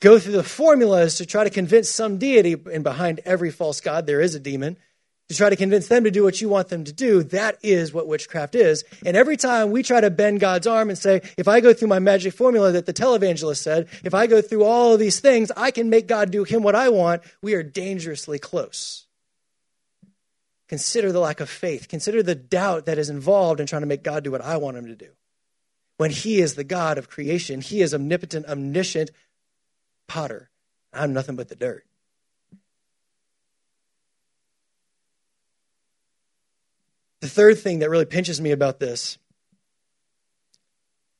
go 0.00 0.18
through 0.18 0.32
the 0.32 0.42
formulas 0.42 1.16
to 1.16 1.26
try 1.26 1.44
to 1.44 1.50
convince 1.50 1.90
some 1.90 2.18
deity, 2.18 2.56
and 2.72 2.84
behind 2.84 3.20
every 3.24 3.50
false 3.50 3.80
god 3.80 4.06
there 4.06 4.20
is 4.20 4.34
a 4.34 4.40
demon, 4.40 4.76
to 5.28 5.34
try 5.34 5.50
to 5.50 5.56
convince 5.56 5.88
them 5.88 6.04
to 6.04 6.10
do 6.10 6.22
what 6.22 6.40
you 6.40 6.48
want 6.48 6.68
them 6.68 6.84
to 6.84 6.92
do. 6.92 7.22
That 7.24 7.58
is 7.62 7.92
what 7.92 8.06
witchcraft 8.06 8.54
is. 8.54 8.84
And 9.04 9.16
every 9.16 9.36
time 9.36 9.72
we 9.72 9.82
try 9.82 10.00
to 10.00 10.10
bend 10.10 10.38
God's 10.38 10.68
arm 10.68 10.88
and 10.88 10.96
say, 10.96 11.22
if 11.36 11.48
I 11.48 11.60
go 11.60 11.72
through 11.72 11.88
my 11.88 11.98
magic 11.98 12.32
formula 12.32 12.70
that 12.72 12.86
the 12.86 12.92
televangelist 12.92 13.56
said, 13.56 13.88
if 14.04 14.14
I 14.14 14.28
go 14.28 14.40
through 14.40 14.62
all 14.62 14.92
of 14.92 15.00
these 15.00 15.18
things, 15.18 15.50
I 15.56 15.72
can 15.72 15.90
make 15.90 16.06
God 16.06 16.30
do 16.30 16.44
him 16.44 16.62
what 16.62 16.76
I 16.76 16.90
want, 16.90 17.22
we 17.42 17.54
are 17.54 17.64
dangerously 17.64 18.38
close. 18.38 19.06
Consider 20.68 21.10
the 21.10 21.20
lack 21.20 21.40
of 21.40 21.48
faith. 21.48 21.88
Consider 21.88 22.22
the 22.22 22.34
doubt 22.34 22.86
that 22.86 22.98
is 22.98 23.10
involved 23.10 23.60
in 23.60 23.66
trying 23.66 23.82
to 23.82 23.86
make 23.86 24.04
God 24.04 24.22
do 24.22 24.30
what 24.30 24.40
I 24.40 24.56
want 24.58 24.76
him 24.76 24.86
to 24.86 24.96
do. 24.96 25.10
When 25.96 26.10
he 26.10 26.40
is 26.40 26.54
the 26.54 26.64
God 26.64 26.98
of 26.98 27.08
creation, 27.08 27.60
he 27.60 27.82
is 27.82 27.94
omnipotent, 27.94 28.46
omniscient 28.46 29.10
potter. 30.06 30.50
I'm 30.92 31.12
nothing 31.12 31.36
but 31.36 31.48
the 31.48 31.56
dirt. 31.56 31.84
The 37.20 37.28
third 37.28 37.58
thing 37.58 37.80
that 37.80 37.90
really 37.90 38.04
pinches 38.04 38.40
me 38.40 38.52
about 38.52 38.78
this 38.78 39.18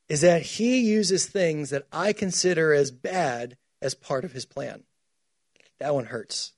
is 0.09 0.21
that 0.21 0.43
he 0.43 0.81
uses 0.81 1.27
things 1.27 1.71
that 1.71 1.87
I 1.91 2.13
consider 2.13 2.73
as 2.73 2.91
bad 2.91 3.57
as 3.83 3.95
part 3.95 4.25
of 4.25 4.33
his 4.33 4.45
plan. 4.45 4.85
That 5.81 5.95
one 5.95 6.07
hurts. 6.07 6.53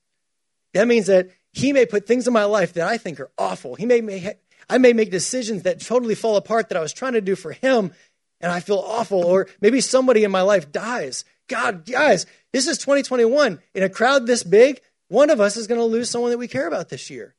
That 0.75 0.87
means 0.87 1.07
that 1.07 1.31
he 1.53 1.73
may 1.73 1.87
put 1.87 2.07
things 2.07 2.27
in 2.27 2.33
my 2.33 2.45
life 2.45 2.75
that 2.75 2.87
I 2.87 2.99
think 2.99 3.21
are 3.21 3.31
awful. 3.39 3.75
He 3.75 3.87
may 3.87 4.01
make, 4.01 4.39
I 4.69 4.79
may 4.79 4.93
make 4.93 5.11
decisions 5.11 5.63
that 5.63 5.81
totally 5.81 6.15
fall 6.15 6.37
apart 6.37 6.69
that 6.69 6.77
I 6.79 6.83
was 6.83 6.93
trying 6.93 7.15
to 7.15 7.21
do 7.21 7.35
for 7.35 7.53
him 7.53 7.93
and 8.41 8.53
I 8.53 8.61
feel 8.61 8.79
awful. 8.79 9.25
Or 9.25 9.49
maybe 9.61 9.81
somebody 9.81 10.25
in 10.25 10.31
my 10.31 10.43
life 10.43 10.71
dies. 10.71 11.25
God, 11.49 11.85
guys, 11.85 12.27
this 12.53 12.67
is 12.67 12.79
2021. 12.79 13.61
In 13.75 13.83
a 13.83 13.89
crowd 13.89 14.27
this 14.27 14.43
big, 14.43 14.81
one 15.09 15.31
of 15.31 15.41
us 15.41 15.57
is 15.57 15.67
going 15.67 15.81
to 15.81 15.85
lose 15.85 16.11
someone 16.11 16.31
that 16.31 16.39
we 16.39 16.49
care 16.49 16.69
about 16.69 16.89
this 16.91 17.11
year. 17.11 17.35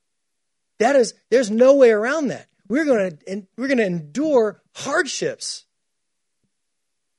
That 0.80 0.96
is, 0.96 1.14
there's 1.30 1.52
no 1.52 1.76
way 1.76 1.92
around 1.92 2.28
that. 2.28 2.48
We're 2.68 2.86
going 2.86 3.18
to, 3.18 3.48
we're 3.58 3.68
going 3.68 3.78
to 3.78 3.86
endure 3.86 4.62
hardships. 4.76 5.66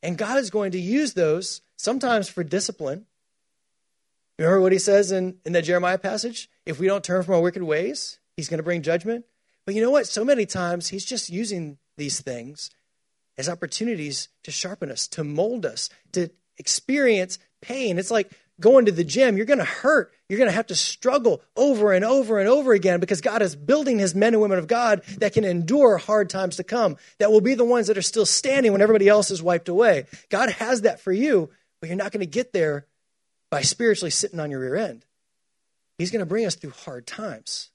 And 0.03 0.19
God 0.19 0.39
is 0.39 0.51
going 0.51 0.73
to 0.73 0.81
use 0.81 1.15
those 1.15 1.61
sometimes 1.77 2.29
for 2.29 2.43
discipline. 2.43 3.07
Remember 4.39 4.61
what 4.61 4.73
he 4.73 4.79
says 4.79 5.13
in, 5.13 5.37
in 5.45 5.53
the 5.53 5.61
Jeremiah 5.61 5.99
passage? 5.99 6.49
If 6.65 6.79
we 6.79 6.87
don't 6.87 7.05
turn 7.05 7.23
from 7.23 7.35
our 7.35 7.41
wicked 7.43 7.63
ways, 7.63 8.19
he's 8.37 8.49
going 8.49 8.59
to 8.59 8.65
bring 8.65 8.83
judgment. 8.83 9.27
But 9.67 9.75
you 9.75 9.83
know 9.83 9.91
what? 9.91 10.07
So 10.07 10.25
many 10.25 10.47
times 10.47 10.89
he's 10.89 11.05
just 11.05 11.29
using 11.29 11.79
these 11.97 12.21
things 12.21 12.71
as 13.37 13.49
opportunities 13.49 14.29
to 14.45 14.51
sharpen 14.51 14.91
us, 14.91 15.07
to 15.09 15.25
mold 15.25 15.67
us, 15.67 15.91
to 16.13 16.31
experience 16.61 17.41
pain. 17.61 17.99
It's 17.99 18.11
like 18.11 18.31
going 18.61 18.85
to 18.85 18.93
the 18.93 19.05
gym, 19.05 19.37
you're 19.37 19.47
going 19.47 19.59
to 19.59 19.65
hurt. 19.65 20.13
You're 20.29 20.39
going 20.39 20.51
to 20.51 20.55
have 20.55 20.69
to 20.69 20.77
struggle 20.77 21.43
over 21.57 21.93
and 21.93 22.05
over 22.05 22.39
and 22.39 22.49
over 22.49 22.73
again 22.73 23.01
because 23.01 23.21
God 23.21 23.43
is 23.43 23.57
building 23.57 23.99
his 23.99 24.15
men 24.15 24.35
and 24.35 24.41
women 24.41 24.59
of 24.59 24.69
God 24.69 25.03
that 25.19 25.33
can 25.33 25.45
endure 25.45 25.97
hard 25.97 26.31
times 26.31 26.57
to 26.57 26.65
come, 26.65 26.97
that 27.19 27.33
will 27.33 27.41
be 27.41 27.55
the 27.55 27.65
ones 27.65 27.89
that 27.89 27.99
are 27.99 28.03
still 28.03 28.27
standing 28.27 28.71
when 28.71 28.83
everybody 28.83 29.09
else 29.09 29.33
is 29.33 29.43
wiped 29.43 29.69
away. 29.69 30.07
God 30.29 30.51
has 30.51 30.83
that 30.83 31.01
for 31.01 31.11
you, 31.11 31.51
but 31.81 31.89
you're 31.89 31.97
not 31.97 32.13
going 32.13 32.21
to 32.21 32.27
get 32.27 32.53
there 32.53 32.87
by 33.51 33.63
spiritually 33.63 34.11
sitting 34.11 34.39
on 34.39 34.53
your 34.53 34.61
rear 34.61 34.77
end. 34.77 35.05
He's 35.99 36.13
going 36.13 36.21
to 36.21 36.27
bring 36.27 36.47
us 36.47 36.55
through 36.55 36.71
hard 36.71 37.07
times. 37.07 37.71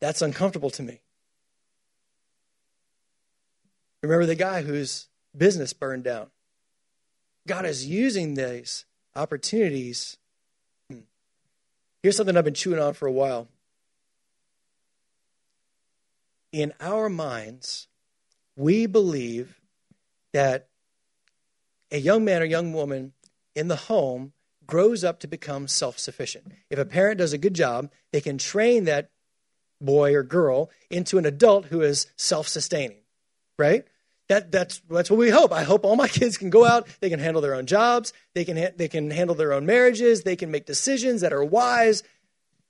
That's 0.00 0.22
uncomfortable 0.22 0.70
to 0.70 0.82
me. 0.82 1.00
Remember 4.02 4.26
the 4.26 4.34
guy 4.34 4.62
whose 4.62 5.06
business 5.36 5.72
burned 5.72 6.04
down? 6.04 6.28
God 7.46 7.64
is 7.64 7.86
using 7.86 8.34
these 8.34 8.84
opportunities. 9.16 10.16
Here's 12.02 12.16
something 12.16 12.36
I've 12.36 12.44
been 12.44 12.54
chewing 12.54 12.80
on 12.80 12.94
for 12.94 13.06
a 13.06 13.12
while. 13.12 13.48
in 16.52 16.72
our 16.80 17.08
minds, 17.08 17.88
we 18.56 18.86
believe 18.86 19.60
that 20.32 20.68
a 21.90 21.98
young 21.98 22.24
man 22.24 22.42
or 22.42 22.46
young 22.46 22.72
woman 22.72 23.12
in 23.54 23.68
the 23.68 23.76
home 23.76 24.32
grows 24.66 25.04
up 25.04 25.20
to 25.20 25.26
become 25.26 25.68
self 25.68 25.98
sufficient. 25.98 26.52
If 26.70 26.78
a 26.78 26.84
parent 26.84 27.18
does 27.18 27.32
a 27.32 27.38
good 27.38 27.54
job, 27.54 27.90
they 28.12 28.20
can 28.20 28.38
train 28.38 28.84
that 28.84 29.10
boy 29.80 30.14
or 30.14 30.22
girl 30.22 30.70
into 30.90 31.18
an 31.18 31.24
adult 31.24 31.66
who 31.66 31.80
is 31.80 32.06
self 32.16 32.48
sustaining, 32.48 32.98
right? 33.58 33.86
That, 34.28 34.52
that's, 34.52 34.80
that's 34.90 35.10
what 35.10 35.18
we 35.18 35.30
hope. 35.30 35.52
I 35.52 35.62
hope 35.62 35.84
all 35.84 35.96
my 35.96 36.08
kids 36.20 36.36
can 36.36 36.50
go 36.50 36.64
out, 36.64 36.86
they 37.00 37.10
can 37.10 37.18
handle 37.18 37.42
their 37.42 37.54
own 37.54 37.66
jobs, 37.66 38.12
they 38.34 38.44
can, 38.44 38.56
ha- 38.56 38.72
they 38.76 38.88
can 38.88 39.10
handle 39.10 39.34
their 39.34 39.52
own 39.52 39.66
marriages, 39.66 40.22
they 40.22 40.36
can 40.36 40.50
make 40.50 40.66
decisions 40.66 41.22
that 41.22 41.32
are 41.32 41.44
wise. 41.44 42.02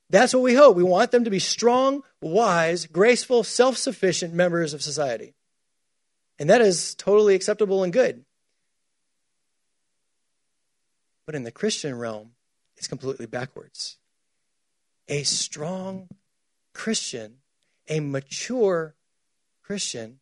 That's 0.09 0.33
what 0.33 0.41
we 0.41 0.55
hope. 0.55 0.75
We 0.75 0.83
want 0.83 1.11
them 1.11 1.25
to 1.25 1.29
be 1.29 1.39
strong, 1.39 2.01
wise, 2.21 2.87
graceful, 2.87 3.43
self 3.43 3.77
sufficient 3.77 4.33
members 4.33 4.73
of 4.73 4.81
society. 4.81 5.35
And 6.39 6.49
that 6.49 6.61
is 6.61 6.95
totally 6.95 7.35
acceptable 7.35 7.83
and 7.83 7.93
good. 7.93 8.23
But 11.25 11.35
in 11.35 11.43
the 11.43 11.51
Christian 11.51 11.95
realm, 11.95 12.31
it's 12.77 12.87
completely 12.87 13.27
backwards. 13.27 13.97
A 15.09 15.23
strong 15.23 16.07
Christian, 16.73 17.35
a 17.87 17.99
mature 17.99 18.95
Christian, 19.61 20.21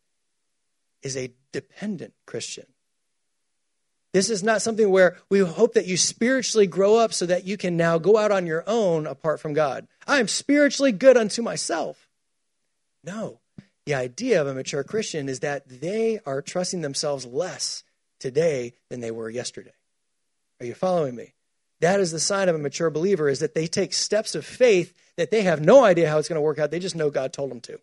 is 1.02 1.16
a 1.16 1.32
dependent 1.52 2.14
Christian. 2.26 2.66
This 4.12 4.30
is 4.30 4.42
not 4.42 4.62
something 4.62 4.90
where 4.90 5.16
we 5.28 5.40
hope 5.40 5.74
that 5.74 5.86
you 5.86 5.96
spiritually 5.96 6.66
grow 6.66 6.96
up 6.96 7.12
so 7.12 7.26
that 7.26 7.44
you 7.44 7.56
can 7.56 7.76
now 7.76 7.98
go 7.98 8.16
out 8.16 8.32
on 8.32 8.46
your 8.46 8.64
own 8.66 9.06
apart 9.06 9.38
from 9.38 9.52
God. 9.52 9.86
I 10.06 10.18
am 10.18 10.28
spiritually 10.28 10.92
good 10.92 11.16
unto 11.16 11.42
myself. 11.42 12.08
No. 13.04 13.40
The 13.84 13.94
idea 13.94 14.40
of 14.40 14.46
a 14.46 14.54
mature 14.54 14.82
Christian 14.84 15.28
is 15.28 15.40
that 15.40 15.68
they 15.68 16.20
are 16.26 16.42
trusting 16.42 16.80
themselves 16.80 17.26
less 17.26 17.84
today 18.18 18.74
than 18.88 19.00
they 19.00 19.10
were 19.10 19.30
yesterday. 19.30 19.72
Are 20.60 20.66
you 20.66 20.74
following 20.74 21.14
me? 21.14 21.34
That 21.80 22.00
is 22.00 22.10
the 22.10 22.18
sign 22.18 22.48
of 22.48 22.56
a 22.56 22.58
mature 22.58 22.90
believer 22.90 23.28
is 23.28 23.40
that 23.40 23.54
they 23.54 23.66
take 23.66 23.92
steps 23.92 24.34
of 24.34 24.44
faith 24.44 24.92
that 25.16 25.30
they 25.30 25.42
have 25.42 25.60
no 25.60 25.84
idea 25.84 26.08
how 26.08 26.18
it's 26.18 26.28
going 26.28 26.36
to 26.36 26.42
work 26.42 26.58
out. 26.58 26.70
They 26.70 26.80
just 26.80 26.96
know 26.96 27.10
God 27.10 27.32
told 27.32 27.50
them 27.50 27.60
to 27.62 27.78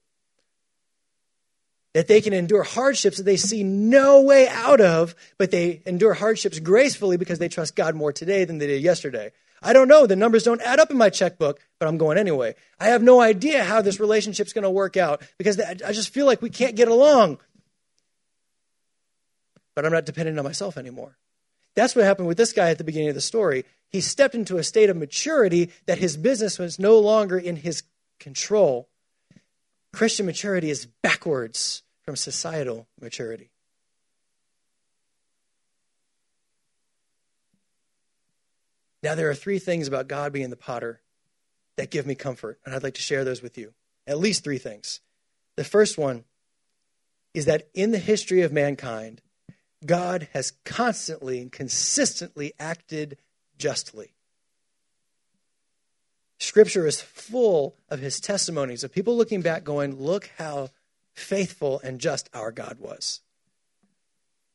that 1.95 2.09
they 2.09 2.19
can 2.19 2.33
endure 2.33 2.63
hardships 2.63 3.15
that 3.15 3.23
they 3.23 3.37
see 3.37 3.63
no 3.63 4.19
way 4.21 4.49
out 4.49 4.81
of, 4.81 5.15
but 5.37 5.49
they 5.49 5.81
endure 5.85 6.13
hardships 6.13 6.59
gracefully 6.59 7.15
because 7.15 7.39
they 7.39 7.47
trust 7.47 7.73
God 7.73 7.95
more 7.95 8.11
today 8.11 8.43
than 8.43 8.57
they 8.57 8.67
did 8.67 8.81
yesterday. 8.81 9.31
I 9.61 9.71
don't 9.71 9.87
know. 9.87 10.05
The 10.05 10.17
numbers 10.17 10.43
don't 10.43 10.59
add 10.61 10.77
up 10.77 10.91
in 10.91 10.97
my 10.97 11.09
checkbook, 11.09 11.61
but 11.79 11.87
I'm 11.87 11.97
going 11.97 12.17
anyway. 12.17 12.55
I 12.81 12.87
have 12.87 13.01
no 13.01 13.21
idea 13.21 13.63
how 13.63 13.81
this 13.81 14.01
relationship's 14.01 14.51
going 14.51 14.63
to 14.63 14.69
work 14.69 14.97
out 14.97 15.21
because 15.37 15.57
I 15.57 15.93
just 15.93 16.13
feel 16.13 16.25
like 16.25 16.41
we 16.41 16.49
can't 16.49 16.75
get 16.75 16.89
along. 16.89 17.37
But 19.73 19.85
I'm 19.85 19.93
not 19.93 20.05
dependent 20.05 20.37
on 20.37 20.43
myself 20.43 20.77
anymore. 20.77 21.15
That's 21.75 21.95
what 21.95 22.03
happened 22.03 22.27
with 22.27 22.37
this 22.37 22.51
guy 22.51 22.71
at 22.71 22.77
the 22.77 22.83
beginning 22.83 23.07
of 23.07 23.15
the 23.15 23.21
story. 23.21 23.63
He 23.87 24.01
stepped 24.01 24.35
into 24.35 24.57
a 24.57 24.65
state 24.65 24.89
of 24.89 24.97
maturity 24.97 25.71
that 25.85 25.99
his 25.99 26.17
business 26.17 26.59
was 26.59 26.77
no 26.77 26.99
longer 26.99 27.37
in 27.37 27.55
his 27.55 27.83
control. 28.19 28.89
Christian 29.93 30.25
maturity 30.25 30.69
is 30.69 30.87
backwards 31.01 31.83
from 32.05 32.15
societal 32.15 32.87
maturity. 33.01 33.49
Now, 39.01 39.15
there 39.15 39.29
are 39.29 39.35
three 39.35 39.59
things 39.59 39.87
about 39.87 40.07
God 40.07 40.31
being 40.31 40.49
the 40.49 40.55
potter 40.55 41.01
that 41.77 41.91
give 41.91 42.05
me 42.05 42.15
comfort, 42.15 42.59
and 42.65 42.73
I'd 42.73 42.83
like 42.83 42.95
to 42.95 43.01
share 43.01 43.23
those 43.23 43.41
with 43.41 43.57
you. 43.57 43.73
At 44.07 44.19
least 44.19 44.43
three 44.43 44.57
things. 44.57 45.01
The 45.55 45.63
first 45.63 45.97
one 45.97 46.23
is 47.33 47.45
that 47.45 47.67
in 47.73 47.91
the 47.91 47.99
history 47.99 48.41
of 48.41 48.53
mankind, 48.53 49.21
God 49.85 50.27
has 50.33 50.53
constantly 50.63 51.39
and 51.39 51.51
consistently 51.51 52.53
acted 52.59 53.17
justly. 53.57 54.13
Scripture 56.39 56.87
is 56.87 57.01
full 57.01 57.75
of 57.89 57.99
his 57.99 58.19
testimonies 58.19 58.83
of 58.83 58.91
people 58.91 59.15
looking 59.15 59.41
back, 59.41 59.63
going, 59.63 59.95
Look 59.97 60.31
how 60.37 60.69
faithful 61.15 61.79
and 61.83 61.99
just 61.99 62.29
our 62.33 62.51
God 62.51 62.77
was. 62.79 63.21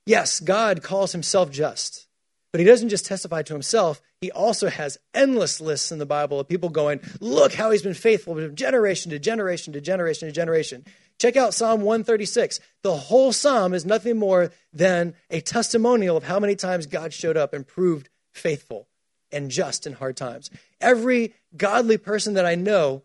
Yes, 0.07 0.40
God 0.40 0.83
calls 0.83 1.12
himself 1.12 1.51
just, 1.51 2.07
but 2.53 2.61
he 2.61 2.66
doesn't 2.66 2.88
just 2.88 3.07
testify 3.07 3.42
to 3.42 3.53
himself. 3.53 4.01
He 4.20 4.31
also 4.31 4.68
has 4.68 4.99
endless 5.14 5.61
lists 5.61 5.92
in 5.92 5.99
the 5.99 6.07
Bible 6.07 6.40
of 6.40 6.49
people 6.49 6.68
going, 6.68 7.01
Look 7.20 7.55
how 7.55 7.70
he's 7.70 7.83
been 7.83 7.94
faithful 7.94 8.35
from 8.35 8.55
generation 8.55 9.11
to 9.11 9.18
generation 9.18 9.73
to 9.73 9.81
generation 9.81 10.29
to 10.29 10.33
generation. 10.33 10.85
Check 11.18 11.37
out 11.37 11.55
Psalm 11.55 11.83
136. 11.83 12.61
The 12.83 12.96
whole 12.96 13.33
psalm 13.33 13.75
is 13.75 13.85
nothing 13.85 14.18
more 14.18 14.53
than 14.73 15.14
a 15.31 15.40
testimonial 15.40 16.16
of 16.16 16.25
how 16.25 16.40
many 16.40 16.57
times 16.57 16.87
God 16.87 17.12
showed 17.12 17.37
up 17.37 17.53
and 17.53 17.66
proved 17.66 18.09
faithful 18.33 18.88
and 19.31 19.51
just 19.51 19.87
in 19.87 19.92
hard 19.92 20.16
times. 20.16 20.51
Every 20.81 21.35
godly 21.57 21.99
person 21.99 22.35
that 22.35 22.46
I 22.46 22.55
know 22.55 23.03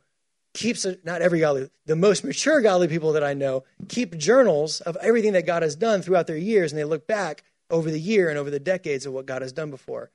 keeps 0.56 0.88
not 1.04 1.22
every 1.22 1.40
godly, 1.40 1.70
the 1.86 1.96
most 1.96 2.24
mature 2.24 2.62
godly 2.62 2.88
people 2.88 3.14
that 3.14 3.24
I 3.24 3.34
know 3.34 3.64
keep 3.88 4.18
journals 4.18 4.82
of 4.82 4.98
everything 5.02 5.34
that 5.34 5.46
God 5.46 5.62
has 5.62 5.76
done 5.76 6.02
throughout 6.02 6.26
their 6.26 6.38
years, 6.38 6.72
and 6.72 6.80
they 6.80 6.86
look 6.86 7.06
back 7.06 7.44
over 7.70 7.92
the 7.92 8.00
year 8.00 8.30
and 8.30 8.40
over 8.40 8.50
the 8.50 8.60
decades 8.60 9.06
of 9.06 9.14
what 9.14 9.26
God 9.26 9.42
has 9.42 9.52
done 9.52 9.70
before. 9.70 10.10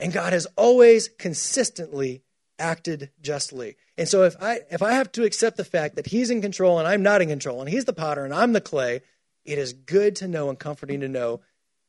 And 0.00 0.12
God 0.12 0.32
has 0.32 0.46
always 0.56 1.08
consistently 1.08 2.22
acted 2.58 3.10
justly. 3.22 3.76
And 3.96 4.08
so 4.08 4.24
if 4.24 4.36
I 4.40 4.60
if 4.70 4.82
I 4.82 4.92
have 4.92 5.10
to 5.12 5.24
accept 5.24 5.56
the 5.56 5.64
fact 5.64 5.96
that 5.96 6.06
he's 6.06 6.30
in 6.30 6.42
control 6.42 6.78
and 6.78 6.86
I'm 6.86 7.02
not 7.02 7.22
in 7.22 7.28
control 7.28 7.60
and 7.60 7.68
he's 7.68 7.84
the 7.84 7.92
potter 7.92 8.24
and 8.24 8.34
I'm 8.34 8.52
the 8.52 8.60
clay, 8.60 9.00
it 9.44 9.58
is 9.58 9.72
good 9.72 10.16
to 10.16 10.28
know 10.28 10.48
and 10.48 10.58
comforting 10.58 11.00
to 11.00 11.08
know 11.08 11.40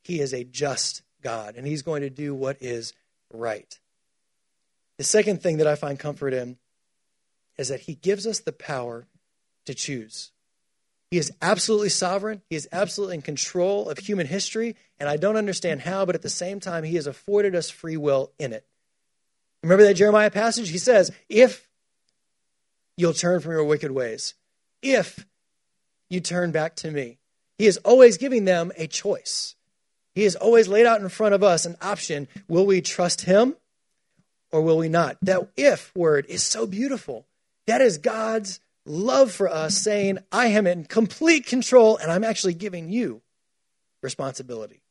he 0.04 0.20
is 0.20 0.34
a 0.34 0.44
just 0.44 1.02
God 1.22 1.56
and 1.56 1.68
he's 1.68 1.82
going 1.82 2.02
to 2.02 2.10
do 2.10 2.34
what 2.34 2.58
is 2.62 2.94
right. 3.32 3.80
The 4.98 5.04
second 5.04 5.42
thing 5.42 5.58
that 5.58 5.68
I 5.68 5.76
find 5.76 5.98
comfort 5.98 6.34
in 6.34 6.58
is 7.60 7.68
that 7.68 7.82
he 7.82 7.96
gives 7.96 8.26
us 8.26 8.40
the 8.40 8.54
power 8.54 9.06
to 9.66 9.74
choose. 9.76 10.32
He 11.12 11.18
is 11.18 11.32
absolutely 11.42 11.90
sovereign. 11.90 12.42
He 12.50 12.56
is 12.56 12.70
absolutely 12.72 13.16
in 13.16 13.22
control 13.22 13.90
of 13.90 13.98
human 13.98 14.28
history, 14.28 14.78
and 14.98 15.10
I 15.10 15.18
don't 15.18 15.36
understand 15.36 15.82
how, 15.82 16.06
but 16.06 16.16
at 16.16 16.22
the 16.22 16.30
same 16.30 16.62
time, 16.62 16.86
he 16.86 16.96
has 16.96 17.06
afforded 17.06 17.56
us 17.56 17.70
free 17.70 17.98
will 17.98 18.32
in 18.40 18.54
it. 18.54 18.66
Remember 19.62 19.84
that 19.84 19.96
Jeremiah 19.96 20.32
passage? 20.32 20.70
He 20.70 20.78
says, 20.78 21.12
If 21.28 21.68
you'll 22.96 23.14
turn 23.14 23.42
from 23.42 23.52
your 23.52 23.66
wicked 23.66 23.92
ways, 23.92 24.36
if 24.82 25.26
you 26.10 26.22
turn 26.22 26.52
back 26.52 26.78
to 26.78 26.92
me, 26.92 27.18
he 27.58 27.66
is 27.66 27.78
always 27.80 28.18
giving 28.18 28.46
them 28.46 28.72
a 28.78 28.88
choice. 28.88 29.56
He 30.16 30.24
has 30.24 30.38
always 30.38 30.70
laid 30.70 30.86
out 30.86 31.02
in 31.02 31.10
front 31.10 31.36
of 31.36 31.44
us 31.44 31.66
an 31.66 31.76
option. 31.82 32.30
Will 32.48 32.66
we 32.66 32.80
trust 32.80 33.22
him 33.22 33.58
or 34.50 34.62
will 34.62 34.78
we 34.78 34.88
not? 34.88 35.18
That 35.24 35.50
if 35.58 35.94
word 35.94 36.26
is 36.30 36.42
so 36.42 36.66
beautiful. 36.66 37.26
That 37.70 37.82
is 37.82 38.00
God's 38.00 38.60
love 38.84 39.32
for 39.32 39.48
us 39.48 39.78
saying, 39.78 40.18
I 40.32 40.48
am 40.48 40.66
in 40.66 40.86
complete 40.86 41.46
control 41.46 41.98
and 41.98 42.12
I'm 42.12 42.24
actually 42.24 42.56
giving 42.56 42.90
you 42.90 43.22
responsibility. 44.02 44.82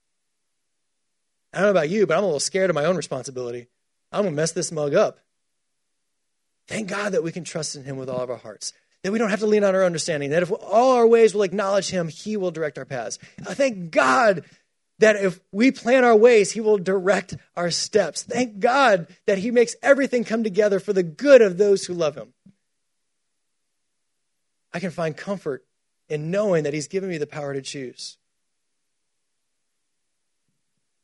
I 1.53 1.59
don't 1.59 1.67
know 1.67 1.71
about 1.73 1.89
you, 1.89 2.07
but 2.07 2.17
I'm 2.17 2.23
a 2.23 2.27
little 2.27 2.39
scared 2.39 2.71
of 2.71 2.75
my 2.75 2.85
own 2.85 2.97
responsibility. 2.97 3.67
I'm 4.13 4.23
going 4.23 4.33
to 4.33 4.37
mess 4.37 4.53
this 4.53 4.71
mug 4.71 4.95
up. 4.95 5.19
Thank 6.69 6.89
God 6.89 7.15
that 7.15 7.25
we 7.25 7.33
can 7.33 7.43
trust 7.43 7.75
in 7.75 7.83
Him 7.83 7.97
with 7.97 8.09
all 8.09 8.21
of 8.21 8.31
our 8.31 8.37
hearts, 8.37 8.73
that 9.03 9.11
we 9.11 9.19
don't 9.19 9.31
have 9.31 9.41
to 9.41 9.47
lean 9.47 9.65
on 9.65 9.75
our 9.75 9.85
understanding, 9.85 10.31
that 10.31 10.45
if 10.45 10.53
all 10.53 10.93
our 10.93 11.07
ways 11.07 11.35
will 11.35 11.43
acknowledge 11.43 11.91
Him, 11.91 12.07
He 12.07 12.37
will 12.37 12.53
direct 12.53 12.79
our 12.79 12.85
paths. 12.85 13.19
I 13.45 13.55
thank 13.55 13.91
God 13.91 14.45
that 15.01 15.17
if 15.17 15.41
we 15.51 15.73
plan 15.73 16.05
our 16.05 16.17
ways, 16.17 16.53
He 16.53 16.61
will 16.61 16.79
direct 16.79 17.37
our 17.57 17.73
steps. 17.73 18.23
Thank 18.23 18.61
God 18.61 19.09
that 19.27 19.39
He 19.39 19.51
makes 19.51 19.75
everything 19.83 20.23
come 20.23 20.45
together 20.45 20.79
for 20.79 20.93
the 20.93 21.03
good 21.03 21.43
of 21.43 21.59
those 21.59 21.85
who 21.85 21.95
love 21.95 22.15
Him. 22.15 22.35
I 24.73 24.81
can 24.81 24.91
find 24.91 25.17
comfort 25.17 25.65
in 26.09 26.31
knowing 26.31 26.65
that 26.65 26.75
he's 26.75 26.89
given 26.89 27.09
me 27.09 27.19
the 27.19 27.27
power 27.27 27.53
to 27.55 27.63
choose. 27.63 28.19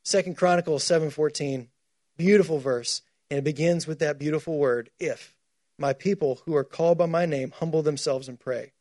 Second 0.02 0.36
Chronicles 0.36 0.84
7:14, 0.84 1.68
beautiful 2.16 2.58
verse, 2.58 3.02
and 3.30 3.38
it 3.38 3.44
begins 3.44 3.86
with 3.86 3.98
that 4.00 4.18
beautiful 4.18 4.58
word, 4.58 4.90
if 4.98 5.34
my 5.78 5.92
people 5.92 6.42
who 6.44 6.54
are 6.54 6.64
called 6.64 6.98
by 6.98 7.06
my 7.06 7.26
name 7.26 7.50
humble 7.50 7.82
themselves 7.82 8.28
and 8.28 8.38
pray 8.38 8.72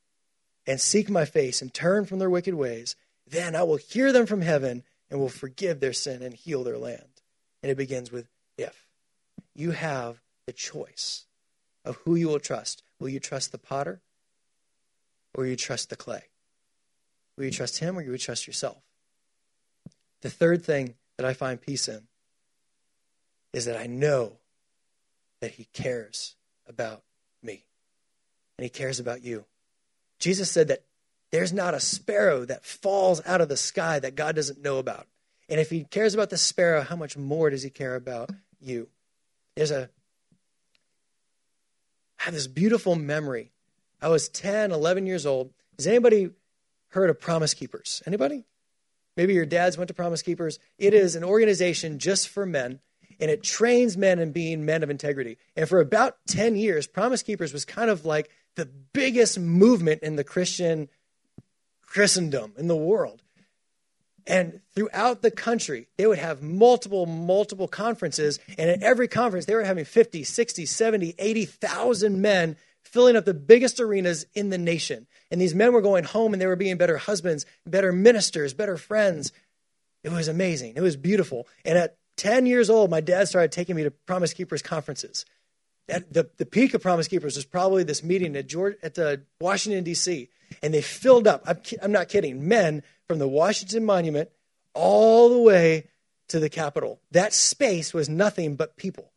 and 0.67 0.79
seek 0.79 1.09
my 1.09 1.25
face 1.25 1.61
and 1.61 1.73
turn 1.73 2.05
from 2.05 2.19
their 2.19 2.29
wicked 2.29 2.53
ways, 2.53 2.95
then 3.25 3.55
I 3.55 3.63
will 3.63 3.77
hear 3.77 4.11
them 4.11 4.25
from 4.25 4.41
heaven 4.41 4.83
and 5.09 5.19
will 5.19 5.29
forgive 5.29 5.79
their 5.79 5.93
sin 5.93 6.21
and 6.21 6.33
heal 6.33 6.63
their 6.63 6.77
land. 6.77 7.21
And 7.61 7.71
it 7.71 7.77
begins 7.77 8.11
with 8.11 8.27
if. 8.57 8.85
You 9.55 9.71
have 9.71 10.21
the 10.45 10.53
choice 10.53 11.25
of 11.85 11.97
who 12.03 12.15
you 12.15 12.27
will 12.27 12.39
trust. 12.39 12.83
Will 12.99 13.09
you 13.09 13.19
trust 13.19 13.51
the 13.51 13.57
potter 13.57 14.01
or 15.33 15.45
you 15.45 15.55
trust 15.55 15.89
the 15.89 15.95
clay? 15.95 16.23
Will 17.37 17.45
you 17.45 17.51
trust 17.51 17.79
him 17.79 17.97
or 17.97 18.01
you 18.01 18.17
trust 18.17 18.47
yourself? 18.47 18.77
The 20.21 20.29
third 20.29 20.63
thing 20.63 20.95
that 21.17 21.25
I 21.25 21.33
find 21.33 21.59
peace 21.59 21.87
in 21.87 22.03
is 23.51 23.65
that 23.65 23.77
I 23.77 23.87
know 23.87 24.33
that 25.41 25.51
he 25.51 25.65
cares 25.73 26.35
about 26.67 27.03
me 27.41 27.65
and 28.57 28.63
he 28.63 28.69
cares 28.69 28.99
about 28.99 29.23
you 29.23 29.45
Jesus 30.23 30.49
said 30.49 30.69
that 30.69 30.83
there's 31.31 31.51
not 31.51 31.73
a 31.73 31.81
sparrow 31.81 32.45
that 32.45 32.63
falls 32.63 33.21
out 33.25 33.41
of 33.41 33.49
the 33.49 33.57
sky 33.57 33.99
that 33.99 34.15
God 34.15 34.37
doesn't 34.37 34.63
know 34.63 34.77
about. 34.77 35.05
And 35.49 35.59
if 35.59 35.69
he 35.69 35.83
cares 35.83 36.13
about 36.13 36.29
the 36.29 36.37
sparrow, 36.37 36.81
how 36.81 36.95
much 36.95 37.17
more 37.17 37.49
does 37.49 37.61
he 37.61 37.69
care 37.69 37.95
about 37.95 38.29
you? 38.61 38.87
There's 39.57 39.71
a 39.71 39.89
I 42.21 42.23
have 42.23 42.33
this 42.33 42.47
beautiful 42.47 42.95
memory. 42.95 43.51
I 44.03 44.09
was 44.09 44.27
10, 44.27 44.71
11 44.73 45.05
years 45.07 45.25
old. 45.25 45.53
Has 45.77 45.87
anybody 45.87 46.29
heard 46.89 47.09
of 47.09 47.21
Promise 47.21 47.53
Keepers? 47.53 48.03
Anybody? 48.05 48.43
Maybe 49.15 49.33
your 49.33 49.45
dads 49.45 49.77
went 49.77 49.87
to 49.87 49.93
Promise 49.93 50.23
Keepers. 50.23 50.59
It 50.77 50.93
is 50.93 51.15
an 51.15 51.23
organization 51.23 51.99
just 51.99 52.27
for 52.27 52.45
men, 52.45 52.81
and 53.21 53.31
it 53.31 53.43
trains 53.43 53.95
men 53.95 54.19
in 54.19 54.33
being 54.33 54.65
men 54.65 54.83
of 54.83 54.89
integrity. 54.89 55.37
And 55.55 55.69
for 55.69 55.79
about 55.79 56.17
10 56.27 56.57
years, 56.57 56.85
Promise 56.85 57.23
Keepers 57.23 57.53
was 57.53 57.63
kind 57.63 57.89
of 57.89 58.05
like 58.05 58.29
the 58.55 58.65
biggest 58.65 59.39
movement 59.39 60.03
in 60.03 60.17
the 60.17 60.23
Christian 60.25 60.89
Christendom, 61.81 62.53
in 62.57 62.67
the 62.67 62.75
world. 62.75 63.23
And 64.27 64.59
throughout 64.75 65.21
the 65.21 65.31
country, 65.31 65.87
they 65.97 66.07
would 66.07 66.17
have 66.17 66.41
multiple, 66.41 67.05
multiple 67.05 67.69
conferences. 67.69 68.39
And 68.57 68.69
at 68.69 68.83
every 68.83 69.07
conference, 69.07 69.45
they 69.45 69.55
were 69.55 69.63
having 69.63 69.85
50, 69.85 70.23
60, 70.23 70.65
70, 70.65 71.15
80,000 71.17 72.21
men 72.21 72.57
filling 72.93 73.15
up 73.15 73.25
the 73.25 73.33
biggest 73.33 73.79
arenas 73.79 74.27
in 74.35 74.49
the 74.51 74.57
nation. 74.57 75.07
And 75.31 75.41
these 75.41 75.55
men 75.55 75.73
were 75.73 75.81
going 75.81 76.03
home 76.03 76.31
and 76.31 76.39
they 76.39 76.45
were 76.45 76.55
being 76.55 76.77
better 76.77 76.97
husbands, 76.97 77.43
better 77.65 77.91
ministers, 77.91 78.53
better 78.53 78.77
friends. 78.77 79.31
It 80.03 80.11
was 80.11 80.27
amazing. 80.27 80.73
It 80.75 80.81
was 80.81 80.95
beautiful. 80.95 81.47
And 81.65 81.75
at 81.75 81.97
10 82.17 82.45
years 82.45 82.69
old, 82.69 82.91
my 82.91 83.01
dad 83.01 83.27
started 83.27 83.51
taking 83.51 83.75
me 83.75 83.83
to 83.83 83.89
Promise 83.91 84.35
Keepers 84.35 84.61
conferences. 84.61 85.25
At 85.89 86.13
the, 86.13 86.29
the 86.37 86.45
peak 86.45 86.75
of 86.75 86.83
Promise 86.83 87.07
Keepers 87.07 87.35
was 87.35 87.45
probably 87.45 87.83
this 87.83 88.03
meeting 88.03 88.35
at, 88.35 88.47
George, 88.47 88.75
at 88.83 88.93
the 88.93 89.23
Washington, 89.41 89.83
D.C. 89.83 90.29
And 90.61 90.71
they 90.71 90.83
filled 90.83 91.25
up, 91.25 91.41
I'm, 91.47 91.59
I'm 91.81 91.91
not 91.91 92.09
kidding, 92.09 92.47
men 92.47 92.83
from 93.07 93.17
the 93.17 93.27
Washington 93.27 93.85
Monument 93.85 94.29
all 94.75 95.29
the 95.29 95.39
way 95.39 95.87
to 96.27 96.39
the 96.39 96.49
Capitol. 96.49 97.01
That 97.09 97.33
space 97.33 97.91
was 97.91 98.07
nothing 98.07 98.55
but 98.55 98.77
people. 98.77 99.09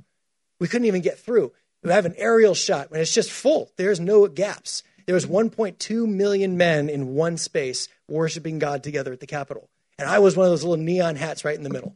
We 0.59 0.67
couldn't 0.67 0.87
even 0.87 1.03
get 1.03 1.19
through. 1.19 1.53
We 1.87 1.93
have 1.93 2.05
an 2.05 2.17
aerial 2.19 2.55
shot 2.55 2.91
and 2.91 3.01
it's 3.01 3.15
just 3.15 3.31
full. 3.31 3.71
There's 3.77 4.01
no 4.01 4.27
gaps. 4.27 4.83
There 5.07 5.15
was 5.15 5.25
1.2 5.25 6.09
million 6.09 6.57
men 6.57 6.89
in 6.89 7.15
one 7.15 7.37
space 7.37 7.89
worshiping 8.09 8.59
God 8.59 8.83
together 8.83 9.13
at 9.13 9.21
the 9.21 9.27
Capitol. 9.29 9.69
And 9.97 10.09
I 10.09 10.19
was 10.19 10.37
one 10.37 10.47
of 10.47 10.51
those 10.51 10.65
little 10.65 10.83
neon 10.83 11.15
hats 11.15 11.45
right 11.45 11.57
in 11.57 11.63
the 11.63 11.71
middle. 11.71 11.95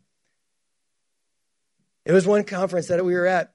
It 2.04 2.12
was 2.12 2.24
one 2.24 2.44
conference 2.44 2.86
that 2.86 3.04
we 3.04 3.14
were 3.14 3.26
at. 3.26 3.52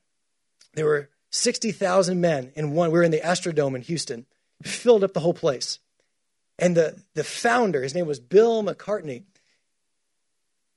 There 0.73 0.85
were 0.85 1.09
60,000 1.29 2.19
men 2.19 2.51
in 2.55 2.71
one. 2.73 2.91
We 2.91 2.99
were 2.99 3.03
in 3.03 3.11
the 3.11 3.21
Astrodome 3.21 3.75
in 3.75 3.81
Houston, 3.83 4.25
filled 4.61 5.05
up 5.05 5.13
the 5.13 5.21
whole 5.21 5.33
place. 5.33 5.79
And 6.59 6.75
the, 6.75 7.01
the 7.13 7.23
founder, 7.23 7.81
his 7.81 7.95
name 7.95 8.07
was 8.07 8.19
Bill 8.19 8.61
McCartney, 8.61 9.23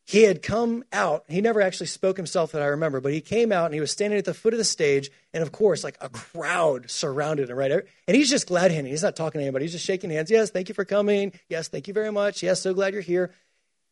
he 0.09 0.23
had 0.23 0.43
come 0.43 0.85
out. 0.91 1.25
He 1.29 1.43
never 1.43 1.61
actually 1.61 1.89
spoke 1.89 2.17
himself 2.17 2.53
that 2.53 2.63
I 2.63 2.69
remember, 2.69 2.99
but 2.99 3.13
he 3.13 3.21
came 3.21 3.53
out 3.53 3.67
and 3.67 3.75
he 3.75 3.81
was 3.81 3.91
standing 3.91 4.19
at 4.19 4.25
the 4.25 4.33
foot 4.33 4.55
of 4.55 4.59
the 4.59 4.65
stage. 4.65 5.11
And 5.35 5.43
of 5.43 5.53
course, 5.53 5.85
like 5.85 5.99
a 6.01 6.09
crowd 6.09 6.91
surrounded 6.91 7.51
him, 7.51 7.59
right? 7.59 7.71
And 7.71 8.17
he's 8.17 8.31
just 8.31 8.47
glad 8.47 8.71
handing. 8.71 8.91
He's 8.91 9.03
not 9.03 9.17
talking 9.17 9.39
to 9.39 9.45
anybody. 9.45 9.67
He's 9.67 9.73
just 9.73 9.85
shaking 9.85 10.09
hands. 10.09 10.31
Yes, 10.31 10.49
thank 10.49 10.71
you 10.71 10.75
for 10.75 10.87
coming. 10.87 11.35
Yes, 11.51 11.69
thank 11.69 11.89
you 11.89 11.93
very 11.93 12.11
much. 12.11 12.43
Yes, 12.43 12.63
so 12.63 12.73
glad 12.73 12.95
you're 12.95 13.03
here. 13.03 13.35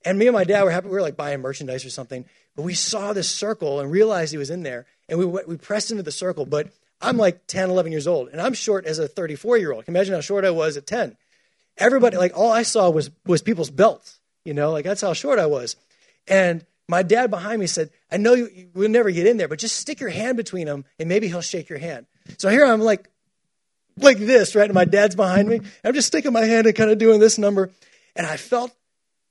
And 0.07 0.18
me 0.18 0.26
and 0.26 0.33
my 0.33 0.44
dad 0.44 0.64
were 0.64 0.70
happy. 0.70 0.87
We 0.87 0.94
were 0.94 1.02
like 1.02 1.18
buying 1.18 1.42
merchandise 1.42 1.85
or 1.85 1.90
something. 1.90 2.24
But 2.55 2.62
we 2.62 2.72
saw 2.72 3.12
this 3.12 3.29
circle 3.29 3.81
and 3.81 3.90
realized 3.90 4.33
he 4.33 4.38
was 4.38 4.48
in 4.48 4.62
there. 4.62 4.87
And 5.11 5.18
we, 5.18 5.26
we 5.26 5.59
pressed 5.59 5.90
into 5.90 6.02
the 6.02 6.11
circle. 6.11 6.46
But 6.46 6.70
I'm 6.98 7.18
like 7.18 7.46
10, 7.46 7.68
11 7.68 7.92
years 7.92 8.07
old. 8.07 8.31
And 8.31 8.40
I'm 8.40 8.55
short 8.55 8.87
as 8.87 8.98
a 8.98 9.07
34 9.07 9.59
year 9.59 9.72
old. 9.72 9.85
Can 9.85 9.94
Imagine 9.94 10.14
how 10.14 10.22
short 10.22 10.46
I 10.46 10.50
was 10.50 10.79
at 10.79 10.87
10 10.87 11.14
everybody 11.79 12.16
like 12.16 12.35
all 12.35 12.50
I 12.50 12.62
saw 12.62 12.88
was 12.88 13.11
was 13.26 13.42
people's 13.42 13.68
belts. 13.68 14.18
You 14.46 14.55
know, 14.55 14.70
like 14.70 14.85
that's 14.85 15.02
how 15.02 15.12
short 15.12 15.38
I 15.38 15.44
was. 15.44 15.76
And 16.29 16.65
my 16.89 17.03
dad 17.03 17.31
behind 17.31 17.61
me 17.61 17.67
said, 17.67 17.91
"I 18.11 18.17
know 18.17 18.35
you, 18.35 18.71
will 18.75 18.89
never 18.89 19.11
get 19.11 19.27
in 19.27 19.37
there, 19.37 19.49
but 19.49 19.59
just 19.59 19.77
stick 19.77 20.01
your 20.01 20.11
hand 20.11 20.37
between 20.37 20.67
them, 20.67 20.85
and 20.99 21.09
maybe 21.09 21.29
he'll 21.29 21.41
shake 21.41 21.69
your 21.69 21.79
hand." 21.79 22.07
So 22.39 22.49
here 22.49 22.65
I'm 22.65 22.81
like, 22.81 23.11
like 23.99 24.19
this, 24.19 24.55
right? 24.55 24.65
And 24.65 24.75
my 24.75 24.85
dad's 24.85 25.15
behind 25.15 25.49
me. 25.49 25.61
I'm 25.85 25.95
just 25.95 26.09
sticking 26.09 26.33
my 26.33 26.45
hand 26.45 26.67
and 26.67 26.77
kind 26.77 26.91
of 26.91 26.99
doing 26.99 27.21
this 27.21 27.39
number, 27.39 27.71
and 28.15 28.27
I 28.27 28.37
felt 28.37 28.73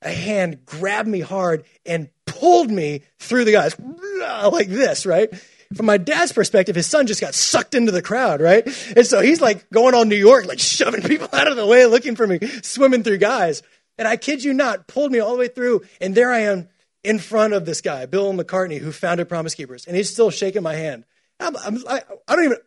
a 0.02 0.10
hand 0.10 0.64
grab 0.64 1.06
me 1.06 1.20
hard 1.20 1.64
and 1.84 2.08
pulled 2.26 2.70
me 2.70 3.02
through 3.18 3.44
the 3.44 3.52
guys 3.52 3.76
like 4.52 4.68
this, 4.68 5.06
right? 5.06 5.32
from 5.74 5.86
my 5.86 5.96
dad's 5.96 6.32
perspective, 6.32 6.76
his 6.76 6.86
son 6.86 7.06
just 7.06 7.20
got 7.20 7.34
sucked 7.34 7.74
into 7.74 7.92
the 7.92 8.02
crowd, 8.02 8.40
right? 8.40 8.64
And 8.96 9.06
so 9.06 9.20
he's 9.20 9.40
like 9.40 9.68
going 9.70 9.94
on 9.94 10.08
New 10.08 10.16
York, 10.16 10.46
like 10.46 10.58
shoving 10.58 11.02
people 11.08 11.28
out 11.32 11.48
of 11.48 11.56
the 11.56 11.66
way, 11.66 11.86
looking 11.86 12.16
for 12.16 12.26
me, 12.26 12.38
swimming 12.62 13.02
through 13.02 13.18
guys. 13.18 13.62
And 13.98 14.06
I 14.06 14.16
kid 14.16 14.44
you 14.44 14.52
not, 14.52 14.86
pulled 14.86 15.10
me 15.10 15.20
all 15.20 15.32
the 15.32 15.38
way 15.38 15.48
through. 15.48 15.82
And 16.00 16.14
there 16.14 16.30
I 16.30 16.40
am 16.40 16.68
in 17.06 17.20
front 17.20 17.54
of 17.54 17.64
this 17.64 17.80
guy, 17.80 18.04
Bill 18.06 18.32
McCartney, 18.34 18.78
who 18.78 18.90
founded 18.90 19.28
Promise 19.28 19.54
Keepers. 19.54 19.86
And 19.86 19.96
he's 19.96 20.10
still 20.10 20.30
shaking 20.30 20.64
my 20.64 20.74
hand. 20.74 21.04
I'm, 21.38 21.56
I'm, 21.56 21.78
I, 21.88 22.02
I 22.26 22.34
don't 22.34 22.44
even, 22.44 22.58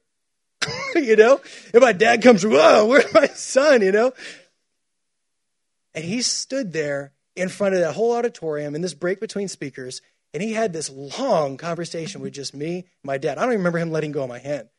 you 1.08 1.18
know? 1.18 1.42
And 1.74 1.82
my 1.82 1.92
dad 1.92 2.22
comes, 2.22 2.46
whoa, 2.46 2.86
where's 2.86 3.14
my 3.14 3.28
son, 3.28 3.82
you 3.82 3.92
know? 3.92 4.14
And 5.94 6.06
he 6.06 6.22
stood 6.22 6.72
there 6.72 7.12
in 7.36 7.50
front 7.50 7.76
of 7.76 7.82
that 7.82 7.96
whole 7.96 8.14
auditorium 8.14 8.76
in 8.76 8.82
this 8.82 8.94
break 8.94 9.20
between 9.20 9.50
speakers 9.50 10.02
and 10.34 10.42
he 10.42 10.54
had 10.54 10.72
this 10.72 10.90
long 10.90 11.58
conversation 11.58 12.22
with 12.22 12.34
just 12.34 12.54
me, 12.54 12.86
my 13.04 13.18
dad. 13.18 13.38
I 13.38 13.42
don't 13.42 13.52
even 13.52 13.60
remember 13.60 13.80
him 13.80 13.92
letting 13.92 14.14
go 14.14 14.24
of 14.24 14.30
my 14.30 14.40
hand. 14.40 14.70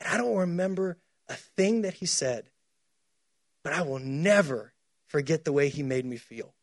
And 0.00 0.08
I 0.08 0.16
don't 0.16 0.36
remember 0.36 0.98
a 1.28 1.34
thing 1.34 1.82
that 1.82 1.94
he 1.94 2.06
said, 2.06 2.50
but 3.64 3.72
I 3.72 3.82
will 3.82 3.98
never 3.98 4.74
forget 5.06 5.44
the 5.44 5.52
way 5.52 5.70
he 5.70 5.82
made 5.82 6.04
me 6.04 6.18
feel. 6.18 6.54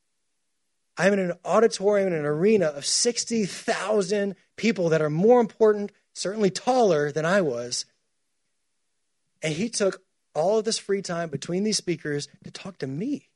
I'm 0.99 1.13
in 1.13 1.19
an 1.19 1.33
auditorium 1.45 2.09
in 2.09 2.13
an 2.13 2.25
arena 2.25 2.65
of 2.65 2.85
60,000 2.85 4.35
people 4.57 4.89
that 4.89 5.01
are 5.01 5.09
more 5.09 5.39
important, 5.39 5.93
certainly 6.13 6.49
taller 6.49 7.09
than 7.09 7.25
I 7.25 7.39
was. 7.39 7.85
And 9.41 9.53
he 9.53 9.69
took 9.69 10.03
all 10.35 10.59
of 10.59 10.65
this 10.65 10.77
free 10.77 11.01
time 11.01 11.29
between 11.29 11.63
these 11.63 11.77
speakers 11.77 12.27
to 12.43 12.51
talk 12.51 12.79
to 12.79 12.87
me. 12.87 13.29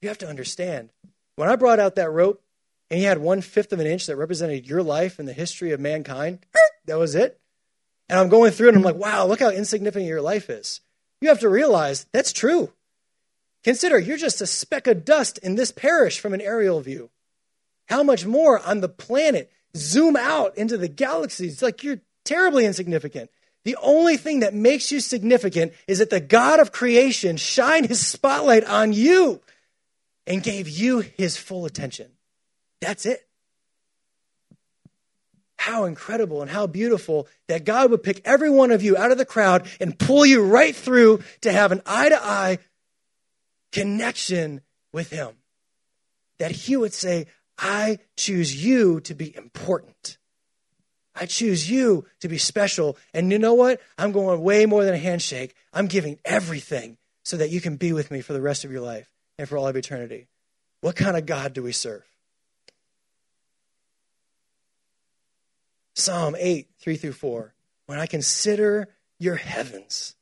You 0.00 0.08
have 0.08 0.16
to 0.18 0.28
understand, 0.28 0.88
when 1.36 1.50
I 1.50 1.56
brought 1.56 1.80
out 1.80 1.96
that 1.96 2.10
rope, 2.10 2.42
and 2.90 2.98
he 2.98 3.04
had 3.04 3.18
one 3.18 3.42
fifth 3.42 3.74
of 3.74 3.80
an 3.80 3.86
inch 3.86 4.06
that 4.06 4.16
represented 4.16 4.66
your 4.66 4.82
life 4.82 5.18
and 5.18 5.28
the 5.28 5.34
history 5.34 5.72
of 5.72 5.80
mankind, 5.80 6.38
that 6.86 6.98
was 6.98 7.14
it. 7.14 7.38
And 8.08 8.18
I'm 8.18 8.30
going 8.30 8.52
through 8.52 8.68
and 8.68 8.76
I'm 8.78 8.82
like, 8.82 8.96
wow, 8.96 9.26
look 9.26 9.40
how 9.40 9.50
insignificant 9.50 10.08
your 10.08 10.22
life 10.22 10.48
is. 10.48 10.80
You 11.20 11.28
have 11.28 11.40
to 11.40 11.48
realize 11.50 12.06
that's 12.12 12.32
true. 12.32 12.72
Consider 13.66 13.98
you're 13.98 14.16
just 14.16 14.40
a 14.40 14.46
speck 14.46 14.86
of 14.86 15.04
dust 15.04 15.38
in 15.38 15.56
this 15.56 15.72
parish 15.72 16.20
from 16.20 16.32
an 16.32 16.40
aerial 16.40 16.80
view. 16.80 17.10
How 17.88 18.04
much 18.04 18.24
more 18.24 18.60
on 18.60 18.80
the 18.80 18.88
planet? 18.88 19.50
Zoom 19.76 20.14
out 20.14 20.56
into 20.56 20.78
the 20.78 20.86
galaxies. 20.86 21.60
Like 21.62 21.82
you're 21.82 21.98
terribly 22.24 22.64
insignificant. 22.64 23.28
The 23.64 23.74
only 23.82 24.18
thing 24.18 24.38
that 24.38 24.54
makes 24.54 24.92
you 24.92 25.00
significant 25.00 25.72
is 25.88 25.98
that 25.98 26.10
the 26.10 26.20
God 26.20 26.60
of 26.60 26.70
creation 26.70 27.38
shined 27.38 27.86
his 27.86 28.06
spotlight 28.06 28.62
on 28.62 28.92
you 28.92 29.40
and 30.28 30.44
gave 30.44 30.68
you 30.68 31.00
his 31.00 31.36
full 31.36 31.66
attention. 31.66 32.12
That's 32.80 33.04
it. 33.04 33.26
How 35.56 35.86
incredible 35.86 36.40
and 36.40 36.48
how 36.52 36.68
beautiful 36.68 37.26
that 37.48 37.64
God 37.64 37.90
would 37.90 38.04
pick 38.04 38.20
every 38.24 38.48
one 38.48 38.70
of 38.70 38.84
you 38.84 38.96
out 38.96 39.10
of 39.10 39.18
the 39.18 39.24
crowd 39.24 39.66
and 39.80 39.98
pull 39.98 40.24
you 40.24 40.44
right 40.44 40.76
through 40.76 41.24
to 41.40 41.50
have 41.50 41.72
an 41.72 41.82
eye 41.84 42.10
to 42.10 42.24
eye 42.24 42.58
connection 43.72 44.60
with 44.92 45.10
Him. 45.10 45.34
That 46.38 46.50
He 46.50 46.76
would 46.76 46.92
say, 46.92 47.26
I 47.58 47.98
choose 48.16 48.64
you 48.64 49.00
to 49.00 49.14
be 49.14 49.34
important. 49.34 50.18
I 51.14 51.26
choose 51.26 51.70
you 51.70 52.04
to 52.20 52.28
be 52.28 52.38
special. 52.38 52.98
And 53.14 53.32
you 53.32 53.38
know 53.38 53.54
what? 53.54 53.80
I'm 53.96 54.12
going 54.12 54.42
way 54.42 54.66
more 54.66 54.84
than 54.84 54.94
a 54.94 54.98
handshake. 54.98 55.54
I'm 55.72 55.86
giving 55.86 56.18
everything 56.24 56.98
so 57.24 57.38
that 57.38 57.50
you 57.50 57.60
can 57.60 57.76
be 57.76 57.92
with 57.92 58.10
me 58.10 58.20
for 58.20 58.34
the 58.34 58.40
rest 58.40 58.64
of 58.64 58.70
your 58.70 58.82
life 58.82 59.10
and 59.38 59.48
for 59.48 59.56
all 59.56 59.66
of 59.66 59.76
eternity. 59.76 60.28
What 60.82 60.96
kind 60.96 61.16
of 61.16 61.24
God 61.24 61.54
do 61.54 61.62
we 61.62 61.72
serve? 61.72 62.04
Psalm 65.94 66.36
8, 66.38 66.68
3 66.78 66.96
through 66.96 67.12
4. 67.12 67.54
When 67.86 67.98
I 67.98 68.06
consider 68.06 68.88
your 69.18 69.36
heavens, 69.36 70.15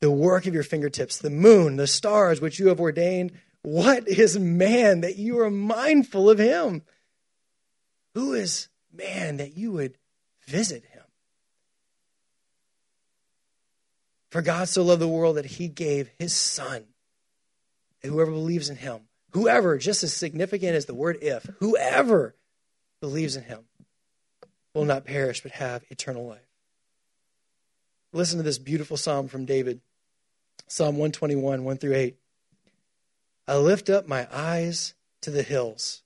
the 0.00 0.10
work 0.10 0.46
of 0.46 0.54
your 0.54 0.62
fingertips, 0.62 1.18
the 1.18 1.30
moon, 1.30 1.76
the 1.76 1.86
stars 1.86 2.40
which 2.40 2.58
you 2.58 2.68
have 2.68 2.80
ordained, 2.80 3.32
what 3.62 4.08
is 4.08 4.38
man 4.38 5.02
that 5.02 5.16
you 5.16 5.38
are 5.40 5.50
mindful 5.50 6.30
of 6.30 6.38
him? 6.38 6.82
Who 8.14 8.32
is 8.32 8.68
man 8.92 9.36
that 9.36 9.56
you 9.56 9.72
would 9.72 9.96
visit 10.46 10.84
him? 10.84 11.02
For 14.30 14.42
God 14.42 14.68
so 14.68 14.82
loved 14.82 15.02
the 15.02 15.08
world 15.08 15.36
that 15.36 15.44
he 15.44 15.68
gave 15.68 16.10
his 16.18 16.32
son. 16.32 16.84
Whoever 18.02 18.30
believes 18.30 18.70
in 18.70 18.76
him, 18.76 19.00
whoever, 19.32 19.76
just 19.76 20.02
as 20.02 20.14
significant 20.14 20.74
as 20.74 20.86
the 20.86 20.94
word 20.94 21.18
if, 21.20 21.46
whoever 21.58 22.34
believes 23.00 23.36
in 23.36 23.44
him 23.44 23.64
will 24.72 24.84
not 24.84 25.04
perish 25.04 25.42
but 25.42 25.52
have 25.52 25.84
eternal 25.90 26.26
life. 26.26 26.48
Listen 28.12 28.38
to 28.38 28.42
this 28.42 28.58
beautiful 28.58 28.96
psalm 28.96 29.28
from 29.28 29.44
David. 29.44 29.80
Psalm 30.66 30.96
121, 30.96 31.64
1 31.64 31.76
through 31.78 31.94
8. 31.94 32.16
I 33.48 33.56
lift 33.56 33.90
up 33.90 34.06
my 34.06 34.28
eyes 34.32 34.94
to 35.22 35.30
the 35.30 35.42
hills. 35.42 36.02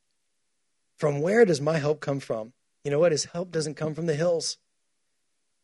From 0.96 1.20
where 1.20 1.44
does 1.44 1.60
my 1.60 1.78
help 1.78 2.00
come 2.00 2.20
from? 2.20 2.52
You 2.84 2.90
know 2.90 2.98
what? 2.98 3.12
His 3.12 3.26
help 3.26 3.50
doesn't 3.50 3.74
come 3.74 3.94
from 3.94 4.06
the 4.06 4.14
hills. 4.14 4.58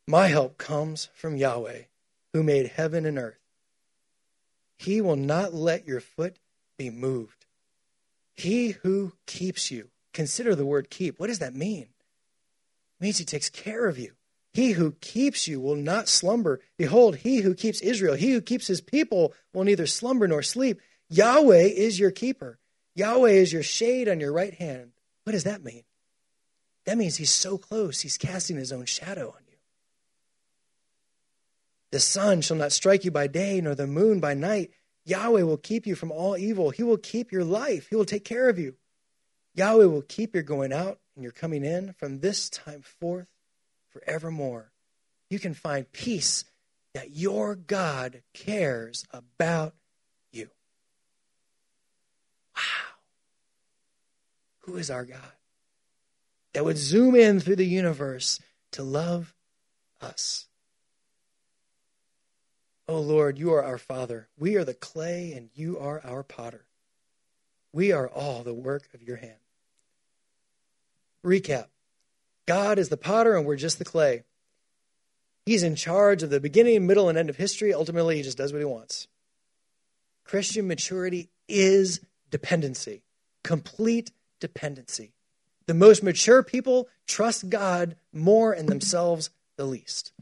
My 0.06 0.28
help 0.28 0.58
comes 0.58 1.08
from 1.14 1.36
Yahweh, 1.36 1.82
who 2.32 2.42
made 2.42 2.66
heaven 2.66 3.06
and 3.06 3.18
earth. 3.18 3.38
He 4.76 5.00
will 5.00 5.16
not 5.16 5.54
let 5.54 5.86
your 5.86 6.00
foot 6.00 6.38
be 6.76 6.90
moved. 6.90 7.46
He 8.34 8.70
who 8.82 9.12
keeps 9.26 9.70
you. 9.70 9.90
Consider 10.12 10.54
the 10.54 10.66
word 10.66 10.90
keep. 10.90 11.20
What 11.20 11.26
does 11.26 11.38
that 11.38 11.54
mean? 11.54 11.82
It 12.98 13.02
means 13.02 13.18
he 13.18 13.24
takes 13.24 13.50
care 13.50 13.86
of 13.86 13.98
you. 13.98 14.12
He 14.52 14.72
who 14.72 14.92
keeps 15.00 15.46
you 15.46 15.60
will 15.60 15.76
not 15.76 16.08
slumber. 16.08 16.60
Behold, 16.76 17.16
he 17.16 17.38
who 17.38 17.54
keeps 17.54 17.80
Israel, 17.80 18.14
he 18.14 18.32
who 18.32 18.40
keeps 18.40 18.66
his 18.66 18.80
people 18.80 19.32
will 19.52 19.64
neither 19.64 19.86
slumber 19.86 20.26
nor 20.26 20.42
sleep. 20.42 20.80
Yahweh 21.08 21.66
is 21.66 21.98
your 21.98 22.10
keeper. 22.10 22.58
Yahweh 22.94 23.30
is 23.30 23.52
your 23.52 23.62
shade 23.62 24.08
on 24.08 24.18
your 24.18 24.32
right 24.32 24.54
hand. 24.54 24.90
What 25.24 25.32
does 25.32 25.44
that 25.44 25.62
mean? 25.62 25.84
That 26.84 26.98
means 26.98 27.16
he's 27.16 27.30
so 27.30 27.58
close, 27.58 28.00
he's 28.00 28.18
casting 28.18 28.56
his 28.56 28.72
own 28.72 28.86
shadow 28.86 29.28
on 29.28 29.42
you. 29.48 29.56
The 31.92 32.00
sun 32.00 32.40
shall 32.40 32.56
not 32.56 32.72
strike 32.72 33.04
you 33.04 33.10
by 33.10 33.26
day, 33.26 33.60
nor 33.60 33.74
the 33.74 33.86
moon 33.86 34.18
by 34.18 34.34
night. 34.34 34.70
Yahweh 35.04 35.42
will 35.42 35.56
keep 35.56 35.86
you 35.86 35.94
from 35.94 36.10
all 36.10 36.36
evil. 36.36 36.70
He 36.70 36.82
will 36.82 36.96
keep 36.96 37.30
your 37.30 37.44
life, 37.44 37.88
He 37.88 37.96
will 37.96 38.04
take 38.04 38.24
care 38.24 38.48
of 38.48 38.58
you. 38.58 38.74
Yahweh 39.54 39.86
will 39.86 40.02
keep 40.02 40.34
your 40.34 40.42
going 40.42 40.72
out 40.72 40.98
and 41.14 41.22
your 41.22 41.32
coming 41.32 41.64
in 41.64 41.92
from 41.94 42.20
this 42.20 42.48
time 42.48 42.82
forth 42.82 43.28
forevermore. 43.90 44.72
You 45.28 45.38
can 45.38 45.54
find 45.54 45.90
peace 45.92 46.44
that 46.94 47.16
your 47.16 47.54
God 47.54 48.22
cares 48.32 49.04
about 49.12 49.74
you. 50.32 50.48
Wow. 52.56 52.96
Who 54.60 54.76
is 54.76 54.90
our 54.90 55.04
God? 55.04 55.32
That 56.52 56.64
would 56.64 56.78
zoom 56.78 57.14
in 57.14 57.38
through 57.38 57.56
the 57.56 57.66
universe 57.66 58.40
to 58.72 58.82
love 58.82 59.34
us. 60.00 60.46
Oh 62.88 63.00
Lord, 63.00 63.38
you 63.38 63.52
are 63.52 63.62
our 63.62 63.78
Father. 63.78 64.28
We 64.36 64.56
are 64.56 64.64
the 64.64 64.74
clay 64.74 65.32
and 65.32 65.48
you 65.54 65.78
are 65.78 66.00
our 66.04 66.24
potter. 66.24 66.66
We 67.72 67.92
are 67.92 68.08
all 68.08 68.42
the 68.42 68.52
work 68.52 68.88
of 68.94 69.02
your 69.02 69.16
hand. 69.16 69.38
Recap 71.24 71.66
God 72.46 72.78
is 72.78 72.88
the 72.88 72.96
potter 72.96 73.36
and 73.36 73.46
we're 73.46 73.56
just 73.56 73.78
the 73.78 73.84
clay. 73.84 74.24
He's 75.46 75.62
in 75.62 75.74
charge 75.74 76.22
of 76.22 76.30
the 76.30 76.40
beginning, 76.40 76.86
middle, 76.86 77.08
and 77.08 77.16
end 77.16 77.30
of 77.30 77.36
history. 77.36 77.72
Ultimately, 77.72 78.16
he 78.16 78.22
just 78.22 78.38
does 78.38 78.52
what 78.52 78.58
he 78.58 78.64
wants. 78.64 79.08
Christian 80.24 80.68
maturity 80.68 81.28
is 81.48 82.00
dependency, 82.30 83.02
complete 83.42 84.12
dependency. 84.38 85.12
The 85.66 85.74
most 85.74 86.02
mature 86.02 86.42
people 86.42 86.88
trust 87.06 87.48
God 87.50 87.96
more 88.12 88.52
in 88.54 88.66
themselves 88.66 89.30
the 89.56 89.64
least. 89.64 90.12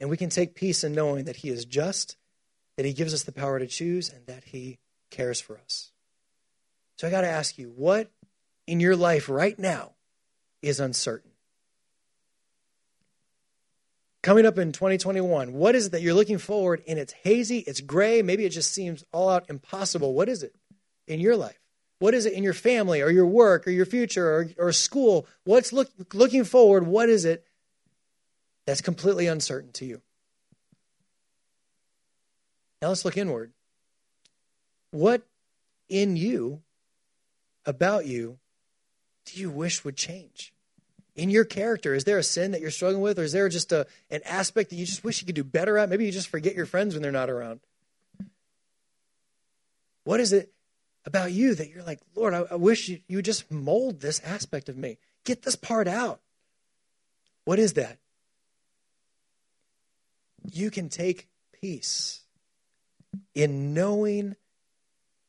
And 0.00 0.08
we 0.08 0.16
can 0.16 0.30
take 0.30 0.54
peace 0.54 0.82
in 0.82 0.94
knowing 0.94 1.24
that 1.24 1.36
He 1.36 1.50
is 1.50 1.64
just, 1.64 2.16
that 2.76 2.86
He 2.86 2.92
gives 2.92 3.12
us 3.12 3.22
the 3.22 3.32
power 3.32 3.58
to 3.58 3.66
choose, 3.66 4.08
and 4.08 4.26
that 4.26 4.44
He 4.44 4.78
cares 5.10 5.40
for 5.40 5.58
us. 5.58 5.92
So 6.96 7.06
I 7.06 7.10
got 7.10 7.20
to 7.20 7.28
ask 7.28 7.58
you, 7.58 7.72
what 7.76 8.10
in 8.66 8.80
your 8.80 8.96
life 8.96 9.28
right 9.28 9.58
now 9.58 9.92
is 10.62 10.80
uncertain? 10.80 11.30
Coming 14.22 14.44
up 14.44 14.58
in 14.58 14.72
2021, 14.72 15.54
what 15.54 15.74
is 15.74 15.86
it 15.86 15.92
that 15.92 16.02
you're 16.02 16.14
looking 16.14 16.38
forward 16.38 16.82
and 16.86 16.98
it's 16.98 17.12
hazy, 17.12 17.58
it's 17.60 17.80
gray, 17.80 18.20
maybe 18.20 18.44
it 18.44 18.50
just 18.50 18.72
seems 18.72 19.02
all 19.12 19.30
out 19.30 19.48
impossible? 19.48 20.12
What 20.12 20.28
is 20.28 20.42
it 20.42 20.54
in 21.06 21.20
your 21.20 21.36
life? 21.36 21.58
What 22.00 22.14
is 22.14 22.26
it 22.26 22.34
in 22.34 22.42
your 22.42 22.54
family 22.54 23.00
or 23.02 23.10
your 23.10 23.26
work 23.26 23.66
or 23.66 23.70
your 23.70 23.86
future 23.86 24.26
or, 24.26 24.50
or 24.58 24.72
school? 24.72 25.26
What's 25.44 25.72
look, 25.72 25.88
looking 26.12 26.44
forward? 26.44 26.86
What 26.86 27.08
is 27.08 27.24
it 27.24 27.46
that's 28.66 28.80
completely 28.82 29.26
uncertain 29.26 29.72
to 29.72 29.86
you? 29.86 30.02
Now 32.82 32.88
let's 32.88 33.04
look 33.04 33.16
inward. 33.16 33.52
What 34.90 35.22
in 35.88 36.16
you, 36.16 36.62
about 37.64 38.06
you, 38.06 38.38
do 39.32 39.40
you 39.40 39.50
wish 39.50 39.84
would 39.84 39.96
change? 39.96 40.52
In 41.16 41.30
your 41.30 41.44
character, 41.44 41.94
is 41.94 42.04
there 42.04 42.18
a 42.18 42.22
sin 42.22 42.52
that 42.52 42.60
you're 42.60 42.70
struggling 42.70 43.02
with, 43.02 43.18
or 43.18 43.24
is 43.24 43.32
there 43.32 43.48
just 43.48 43.72
a, 43.72 43.86
an 44.10 44.20
aspect 44.24 44.70
that 44.70 44.76
you 44.76 44.86
just 44.86 45.04
wish 45.04 45.20
you 45.20 45.26
could 45.26 45.34
do 45.34 45.44
better 45.44 45.76
at? 45.76 45.88
Maybe 45.88 46.06
you 46.06 46.12
just 46.12 46.28
forget 46.28 46.54
your 46.54 46.66
friends 46.66 46.94
when 46.94 47.02
they're 47.02 47.12
not 47.12 47.28
around. 47.28 47.60
What 50.04 50.20
is 50.20 50.32
it 50.32 50.52
about 51.04 51.32
you 51.32 51.54
that 51.54 51.68
you're 51.68 51.82
like, 51.82 52.00
Lord, 52.14 52.32
I, 52.32 52.44
I 52.50 52.54
wish 52.54 52.88
you, 52.88 53.00
you 53.08 53.18
would 53.18 53.24
just 53.24 53.50
mold 53.50 54.00
this 54.00 54.20
aspect 54.20 54.68
of 54.68 54.76
me? 54.76 54.98
Get 55.24 55.42
this 55.42 55.56
part 55.56 55.88
out. 55.88 56.20
What 57.44 57.58
is 57.58 57.74
that? 57.74 57.98
You 60.50 60.70
can 60.70 60.88
take 60.88 61.28
peace 61.60 62.20
in 63.34 63.74
knowing, 63.74 64.36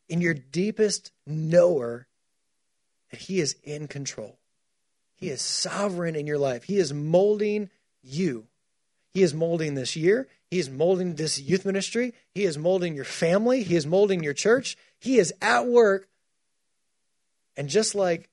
in 0.07 0.21
your 0.21 0.33
deepest 0.33 1.11
knower, 1.25 2.07
that 3.12 3.21
He 3.21 3.39
is 3.39 3.56
in 3.63 3.88
control. 3.88 4.38
He 5.15 5.30
is 5.30 5.41
sovereign 5.41 6.15
in 6.15 6.26
your 6.26 6.39
life. 6.39 6.63
He 6.63 6.78
is 6.78 6.93
molding 6.93 7.69
you. 8.02 8.47
He 9.13 9.21
is 9.21 9.34
molding 9.34 9.76
this 9.76 9.95
year. 9.95 10.28
He 10.50 10.58
is 10.58 10.69
molding 10.69 11.15
this 11.15 11.39
youth 11.39 11.65
ministry. 11.65 12.13
He 12.34 12.43
is 12.43 12.58
molding 12.58 12.95
your 12.95 13.06
family. 13.06 13.63
He 13.63 13.76
is 13.76 13.86
molding 13.86 14.24
your 14.24 14.34
church. 14.34 14.78
He 15.00 15.17
is 15.17 15.34
at 15.41 15.67
work. 15.67 16.08
And 17.56 17.69
just 17.69 17.93
like 17.93 18.30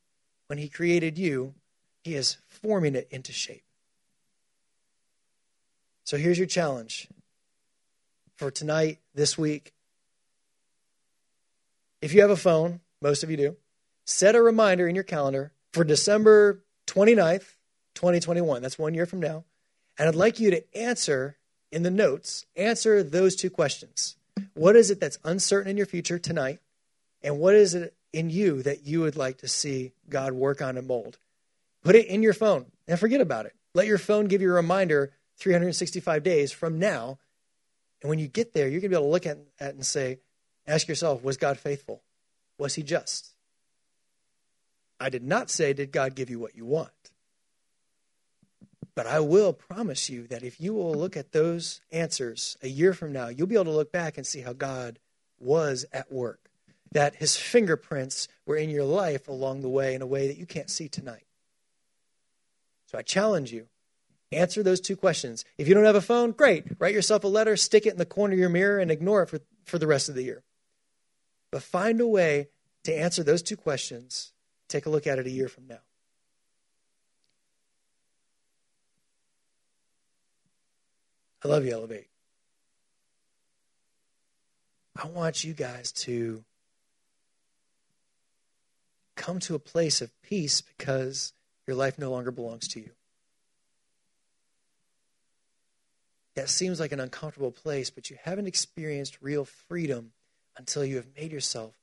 when 0.47 0.59
He 0.59 0.69
created 0.69 1.19
you, 1.19 1.55
He 2.03 2.15
is 2.15 2.39
forming 2.47 2.95
it 2.95 3.09
into 3.11 3.33
shape. 3.33 3.65
So 6.05 6.17
here's 6.17 6.39
your 6.39 6.47
challenge 6.47 7.09
for 8.37 8.51
tonight, 8.51 8.99
this 9.15 9.37
week. 9.37 9.75
If 12.01 12.15
you 12.15 12.23
have 12.23 12.31
a 12.31 12.37
phone, 12.37 12.81
most 13.03 13.23
of 13.23 13.31
you 13.31 13.37
do, 13.37 13.57
set 14.09 14.35
a 14.35 14.43
reminder 14.43 14.89
in 14.89 14.95
your 14.95 15.05
calendar 15.05 15.53
for 15.73 15.85
December 15.85 16.65
29th, 16.87 17.57
2021. 17.95 18.63
That's 18.63 18.79
one 18.79 18.95
year 18.95 19.05
from 19.05 19.21
now. 19.21 19.45
And 19.99 20.09
I'd 20.09 20.15
like 20.15 20.41
you 20.41 20.51
to 20.51 20.77
answer 20.77 21.37
in 21.71 21.83
the 21.83 21.91
notes, 21.91 22.47
answer 22.57 23.03
those 23.03 23.37
two 23.37 23.51
questions. 23.51 24.17
What 24.55 24.77
is 24.77 24.91
it 24.91 24.99
that's 24.99 25.19
uncertain 25.25 25.71
in 25.71 25.77
your 25.77 25.87
future 25.87 26.19
tonight? 26.19 26.61
And 27.23 27.39
what 27.39 27.55
is 27.55 27.75
it 27.75 27.95
in 28.13 28.31
you 28.31 28.63
that 28.63 28.87
you 28.87 29.01
would 29.03 29.17
like 29.17 29.39
to 29.39 29.49
see 29.49 29.93
God 30.09 30.33
work 30.33 30.63
on 30.63 30.79
and 30.79 30.87
mold? 30.87 31.19
Put 31.83 31.95
it 31.95 32.07
in 32.07 32.23
your 32.23 32.33
phone 32.33 32.67
and 32.87 32.99
forget 32.99 33.21
about 33.21 33.45
it. 33.45 33.55
Let 33.75 33.87
your 33.87 33.99
phone 33.99 34.25
give 34.25 34.41
you 34.41 34.51
a 34.51 34.55
reminder 34.55 35.13
365 35.37 36.23
days 36.23 36.51
from 36.51 36.79
now. 36.79 37.19
And 38.01 38.09
when 38.09 38.19
you 38.19 38.29
get 38.29 38.55
there, 38.55 38.69
you're 38.69 38.81
going 38.81 38.91
to 38.91 38.97
be 38.97 38.97
able 38.97 39.09
to 39.09 39.13
look 39.13 39.27
at 39.27 39.37
it 39.37 39.75
and 39.75 39.85
say, 39.85 40.21
ask 40.67 40.89
yourself, 40.89 41.23
was 41.23 41.37
God 41.37 41.59
faithful? 41.59 42.01
Was 42.57 42.75
he 42.75 42.83
just? 42.83 43.35
I 45.01 45.11
did 45.11 45.23
not 45.23 45.51
say, 45.51 45.73
did 45.73 45.93
God 45.93 46.15
give 46.15 46.31
you 46.31 46.39
what 46.39 46.57
you 46.57 46.65
want? 46.65 46.91
But 48.95 49.07
I 49.07 49.21
will 49.21 49.53
promise 49.53 50.11
you 50.11 50.27
that 50.27 50.43
if 50.43 50.61
you 50.61 50.75
will 50.75 50.93
look 50.93 51.17
at 51.17 51.31
those 51.31 51.81
answers 51.93 52.57
a 52.63 52.69
year 52.69 52.93
from 52.93 53.13
now, 53.13 53.29
you'll 53.29 53.47
be 53.47 53.55
able 53.55 53.67
to 53.67 53.71
look 53.71 53.93
back 53.93 54.19
and 54.19 54.27
see 54.27 54.41
how 54.41 54.53
God 54.53 54.99
was 55.39 55.85
at 55.93 56.11
work, 56.11 56.51
that 56.91 57.15
his 57.15 57.37
fingerprints 57.37 58.27
were 58.45 58.57
in 58.57 58.71
your 58.71 58.85
life 58.85 59.29
along 59.29 59.63
the 59.63 59.69
way 59.69 59.95
in 59.95 60.03
a 60.03 60.07
way 60.07 60.27
that 60.27 60.37
you 60.37 60.47
can't 60.47 60.69
see 60.69 60.89
tonight. 60.89 61.27
So 62.87 62.99
I 62.99 63.03
challenge 63.03 63.53
you 63.53 63.69
answer 64.33 64.63
those 64.63 64.81
two 64.81 64.97
questions. 64.97 65.45
If 65.57 65.69
you 65.69 65.75
don't 65.75 65.85
have 65.85 65.95
a 65.95 66.01
phone, 66.01 66.33
great. 66.33 66.65
Write 66.79 66.95
yourself 66.95 67.25
a 67.25 67.29
letter, 67.29 67.57
stick 67.57 67.87
it 67.87 67.93
in 67.93 67.99
the 67.99 68.05
corner 68.05 68.35
of 68.35 68.41
your 68.41 68.49
mirror, 68.49 68.79
and 68.79 68.91
ignore 68.91 69.23
it 69.23 69.29
for, 69.29 69.41
for 69.65 69.79
the 69.79 69.87
rest 69.87 70.09
of 70.09 70.15
the 70.15 70.23
year. 70.23 70.43
But 71.51 71.63
find 71.63 72.01
a 72.01 72.07
way 72.07 72.49
to 72.85 72.93
answer 72.93 73.23
those 73.23 73.43
two 73.43 73.57
questions. 73.57 74.33
Take 74.69 74.87
a 74.87 74.91
look 74.91 75.07
at 75.07 75.19
it 75.19 75.27
a 75.27 75.31
year 75.31 75.49
from 75.49 75.67
now. 75.67 75.81
I 81.45 81.49
love 81.49 81.65
you, 81.65 81.73
Elevate. 81.73 82.09
I 85.01 85.07
want 85.07 85.45
you 85.45 85.55
guys 85.55 85.93
to 85.93 86.45
come 89.15 89.39
to 89.41 89.55
a 89.55 89.61
place 89.61 90.01
of 90.01 90.11
peace 90.23 90.61
because 90.61 91.33
your 91.67 91.77
life 91.77 91.99
no 91.99 92.11
longer 92.11 92.31
belongs 92.31 92.67
to 92.69 92.81
you. 92.81 92.91
That 96.35 96.49
seems 96.49 96.81
like 96.81 96.93
an 96.93 97.01
uncomfortable 97.01 97.51
place, 97.51 97.91
but 97.91 98.11
you 98.11 98.17
haven't 98.23 98.47
experienced 98.47 99.19
real 99.21 99.45
freedom 99.45 100.13
until 100.57 100.85
you 100.85 100.97
have 100.97 101.07
made 101.17 101.33
yourself 101.33 101.75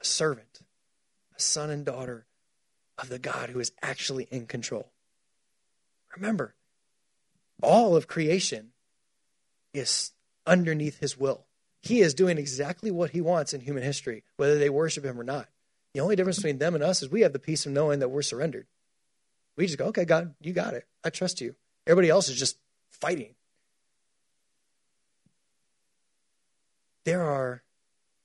a 0.00 0.04
servant, 0.04 0.60
a 1.36 1.40
son 1.40 1.70
and 1.70 1.84
daughter 1.84 2.26
of 2.98 3.08
the 3.08 3.18
God 3.18 3.50
who 3.50 3.60
is 3.60 3.72
actually 3.82 4.28
in 4.30 4.46
control. 4.46 4.90
Remember, 6.16 6.54
all 7.62 7.96
of 7.96 8.06
creation 8.06 8.72
is 9.72 10.12
underneath 10.46 10.98
his 10.98 11.18
will. 11.18 11.46
He 11.80 12.00
is 12.00 12.14
doing 12.14 12.38
exactly 12.38 12.90
what 12.90 13.10
he 13.10 13.20
wants 13.20 13.54
in 13.54 13.60
human 13.60 13.82
history, 13.82 14.22
whether 14.36 14.58
they 14.58 14.70
worship 14.70 15.04
him 15.04 15.18
or 15.20 15.24
not. 15.24 15.48
The 15.94 16.00
only 16.00 16.16
difference 16.16 16.36
between 16.36 16.58
them 16.58 16.74
and 16.74 16.84
us 16.84 17.02
is 17.02 17.10
we 17.10 17.22
have 17.22 17.32
the 17.32 17.38
peace 17.38 17.66
of 17.66 17.72
knowing 17.72 17.98
that 17.98 18.08
we're 18.08 18.22
surrendered. 18.22 18.66
We 19.56 19.66
just 19.66 19.78
go, 19.78 19.86
okay, 19.86 20.04
God, 20.04 20.34
you 20.40 20.52
got 20.52 20.74
it. 20.74 20.86
I 21.04 21.10
trust 21.10 21.40
you. 21.40 21.54
Everybody 21.86 22.08
else 22.08 22.28
is 22.28 22.38
just 22.38 22.56
fighting. 22.90 23.34
There 27.04 27.22
are 27.22 27.62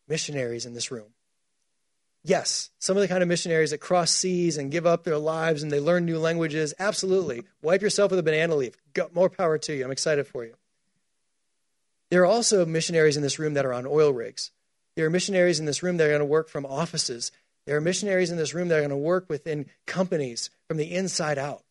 missionaries 0.07 0.65
in 0.65 0.73
this 0.73 0.91
room. 0.91 1.07
Yes, 2.27 2.71
some 2.77 2.97
of 2.97 3.01
the 3.01 3.07
kind 3.07 3.23
of 3.23 3.29
missionaries 3.29 3.71
that 3.71 3.77
cross 3.77 4.11
seas 4.11 4.57
and 4.57 4.69
give 4.69 4.85
up 4.85 5.05
their 5.05 5.17
lives 5.17 5.63
and 5.63 5.71
they 5.71 5.79
learn 5.79 6.03
new 6.03 6.19
languages. 6.19 6.73
Absolutely. 6.77 7.45
Wipe 7.61 7.81
yourself 7.81 8.11
with 8.11 8.19
a 8.19 8.23
banana 8.23 8.53
leaf. 8.53 8.75
Go, 8.91 9.09
more 9.13 9.29
power 9.29 9.57
to 9.59 9.73
you. 9.73 9.85
I'm 9.85 9.91
excited 9.91 10.27
for 10.27 10.43
you. 10.43 10.55
There 12.09 12.21
are 12.23 12.25
also 12.25 12.65
missionaries 12.65 13.15
in 13.15 13.23
this 13.23 13.39
room 13.39 13.53
that 13.53 13.65
are 13.65 13.71
on 13.71 13.87
oil 13.87 14.11
rigs. 14.11 14.51
There 14.97 15.05
are 15.05 15.09
missionaries 15.09 15.61
in 15.61 15.65
this 15.65 15.81
room 15.81 15.95
that 15.95 16.03
are 16.03 16.09
going 16.09 16.19
to 16.19 16.25
work 16.25 16.49
from 16.49 16.65
offices. 16.65 17.31
There 17.65 17.77
are 17.77 17.81
missionaries 17.81 18.29
in 18.29 18.35
this 18.35 18.53
room 18.53 18.67
that 18.67 18.75
are 18.75 18.81
going 18.81 18.89
to 18.89 18.97
work 18.97 19.29
within 19.29 19.67
companies 19.85 20.49
from 20.67 20.75
the 20.75 20.93
inside 20.93 21.37
out. 21.37 21.63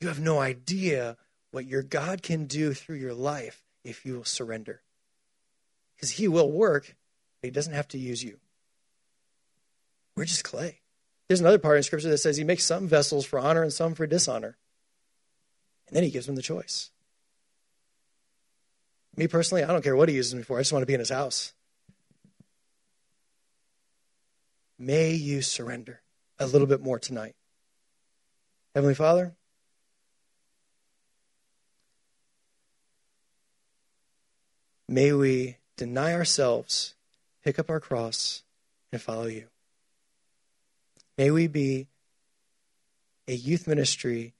You 0.00 0.08
have 0.08 0.20
no 0.20 0.38
idea 0.38 1.18
what 1.50 1.66
your 1.66 1.82
God 1.82 2.22
can 2.22 2.46
do 2.46 2.72
through 2.72 2.96
your 2.96 3.12
life 3.12 3.62
if 3.84 4.06
you 4.06 4.14
will 4.14 4.24
surrender. 4.24 4.80
Because 6.04 6.18
He 6.18 6.28
will 6.28 6.52
work, 6.52 6.94
but 7.40 7.46
He 7.46 7.50
doesn't 7.50 7.72
have 7.72 7.88
to 7.88 7.98
use 7.98 8.22
you. 8.22 8.38
We're 10.14 10.26
just 10.26 10.44
clay. 10.44 10.80
There's 11.28 11.40
another 11.40 11.58
part 11.58 11.78
in 11.78 11.82
Scripture 11.82 12.10
that 12.10 12.18
says 12.18 12.36
He 12.36 12.44
makes 12.44 12.62
some 12.62 12.86
vessels 12.86 13.24
for 13.24 13.38
honor 13.38 13.62
and 13.62 13.72
some 13.72 13.94
for 13.94 14.06
dishonor. 14.06 14.58
And 15.88 15.96
then 15.96 16.02
He 16.02 16.10
gives 16.10 16.26
them 16.26 16.34
the 16.34 16.42
choice. 16.42 16.90
Me 19.16 19.26
personally, 19.26 19.64
I 19.64 19.68
don't 19.68 19.82
care 19.82 19.96
what 19.96 20.10
He 20.10 20.16
uses 20.16 20.34
me 20.34 20.42
for. 20.42 20.58
I 20.58 20.60
just 20.60 20.74
want 20.74 20.82
to 20.82 20.86
be 20.86 20.92
in 20.92 21.00
His 21.00 21.08
house. 21.08 21.54
May 24.78 25.14
you 25.14 25.40
surrender 25.40 26.02
a 26.38 26.46
little 26.46 26.66
bit 26.66 26.82
more 26.82 26.98
tonight. 26.98 27.34
Heavenly 28.74 28.94
Father, 28.94 29.34
may 34.86 35.14
we 35.14 35.56
deny 35.76 36.14
ourselves, 36.14 36.94
pick 37.42 37.58
up 37.58 37.70
our 37.70 37.80
cross, 37.80 38.42
and 38.92 39.00
follow 39.00 39.26
you. 39.26 39.46
May 41.16 41.30
we 41.30 41.46
be 41.46 41.86
a 43.28 43.34
youth 43.34 43.66
ministry 43.66 44.34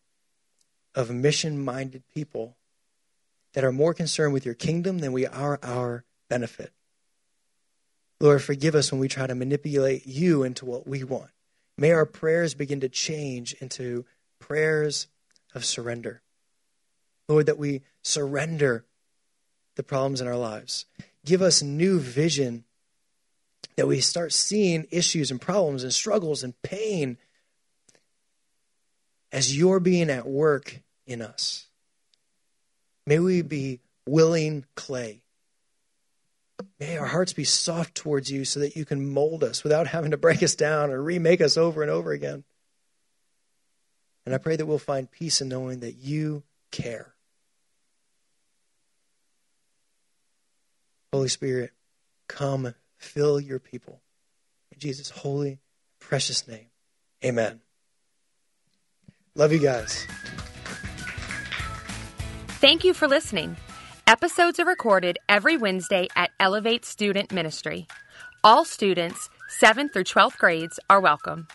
of 0.95 1.11
mission 1.11 1.63
minded 1.65 2.03
people 2.13 2.57
that 3.53 3.65
are 3.65 3.73
more 3.73 3.95
concerned 3.95 4.33
with 4.33 4.45
your 4.45 4.55
kingdom 4.55 4.99
than 4.99 5.13
we 5.13 5.27
are 5.27 5.59
our 5.63 6.05
benefit. 6.29 6.73
Lord, 8.21 8.43
forgive 8.43 8.75
us 8.75 8.91
when 8.91 9.01
we 9.01 9.09
try 9.09 9.27
to 9.27 9.35
manipulate 9.35 10.07
you 10.07 10.43
into 10.43 10.65
what 10.65 10.87
we 10.87 11.05
want. 11.05 11.31
May 11.77 11.93
our 11.93 12.07
prayers 12.07 12.55
begin 12.55 12.81
to 12.81 12.89
change 12.89 13.55
into 13.55 14.05
prayers 14.39 15.09
of 15.55 15.65
surrender. 15.65 16.23
Lord, 17.29 17.47
that 17.47 17.59
we 17.59 17.83
surrender 18.03 18.85
the 19.77 19.83
problems 19.83 20.21
in 20.21 20.29
our 20.29 20.37
lives. 20.37 20.87
Give 21.25 21.43
us 21.43 21.63
new 21.63 21.99
vision 21.99 22.65
that 23.77 23.89
we 23.89 24.01
start 24.01 24.33
seeing 24.33 24.87
issues 24.91 25.31
and 25.31 25.41
problems 25.41 25.83
and 25.83 25.93
struggles 25.93 26.43
and 26.43 26.61
pain 26.63 27.17
as 29.33 29.57
you're 29.57 29.81
being 29.81 30.11
at 30.11 30.27
work 30.27 30.81
in 31.07 31.23
us. 31.23 31.67
May 33.07 33.19
we 33.19 33.43
be 33.43 33.81
willing 34.07 34.65
clay 34.77 35.25
May 36.79 36.99
our 36.99 37.07
hearts 37.07 37.33
be 37.33 37.45
soft 37.45 37.95
towards 37.95 38.31
you 38.31 38.45
so 38.45 38.61
that 38.61 38.77
you 38.77 38.85
can 38.85 39.09
mold 39.09 39.43
us 39.43 39.65
without 39.65 39.87
having 39.87 40.13
to 40.13 40.17
break 40.17 40.43
us 40.43 40.55
down 40.55 40.91
or 40.91 41.03
remake 41.03 41.41
us 41.41 41.57
over 41.57 41.83
and 41.83 41.91
over 41.91 42.13
again. 42.13 42.45
And 44.27 44.35
I 44.35 44.39
pray 44.39 44.57
that 44.57 44.67
we'll 44.67 44.79
find 44.79 45.11
peace 45.11 45.41
in 45.41 45.49
knowing 45.49 45.81
that 45.81 45.97
you 45.97 46.43
care. 46.71 47.14
Holy 51.15 51.29
Spirit, 51.29 51.71
come 52.27 52.75
fill 52.97 53.39
your 53.39 53.61
people. 53.61 54.03
In 54.73 54.81
Jesus' 54.81 55.11
holy, 55.11 55.61
precious 56.01 56.49
name. 56.49 56.67
Amen. 57.25 57.61
Love 59.37 59.53
you 59.53 59.61
guys. 59.61 60.09
Thank 62.59 62.83
you 62.83 62.93
for 62.93 63.07
listening. 63.07 63.57
Episodes 64.09 64.59
are 64.59 64.65
recorded 64.65 65.21
every 65.29 65.57
Wednesday 65.57 66.09
at 66.17 66.33
Elevate 66.41 66.85
Student 66.85 67.31
Ministry. 67.31 67.87
All 68.43 68.65
students, 68.65 69.31
7th 69.63 69.93
through 69.93 70.05
12th 70.05 70.39
grades, 70.39 70.81
are 70.91 71.01
welcome. 71.01 71.47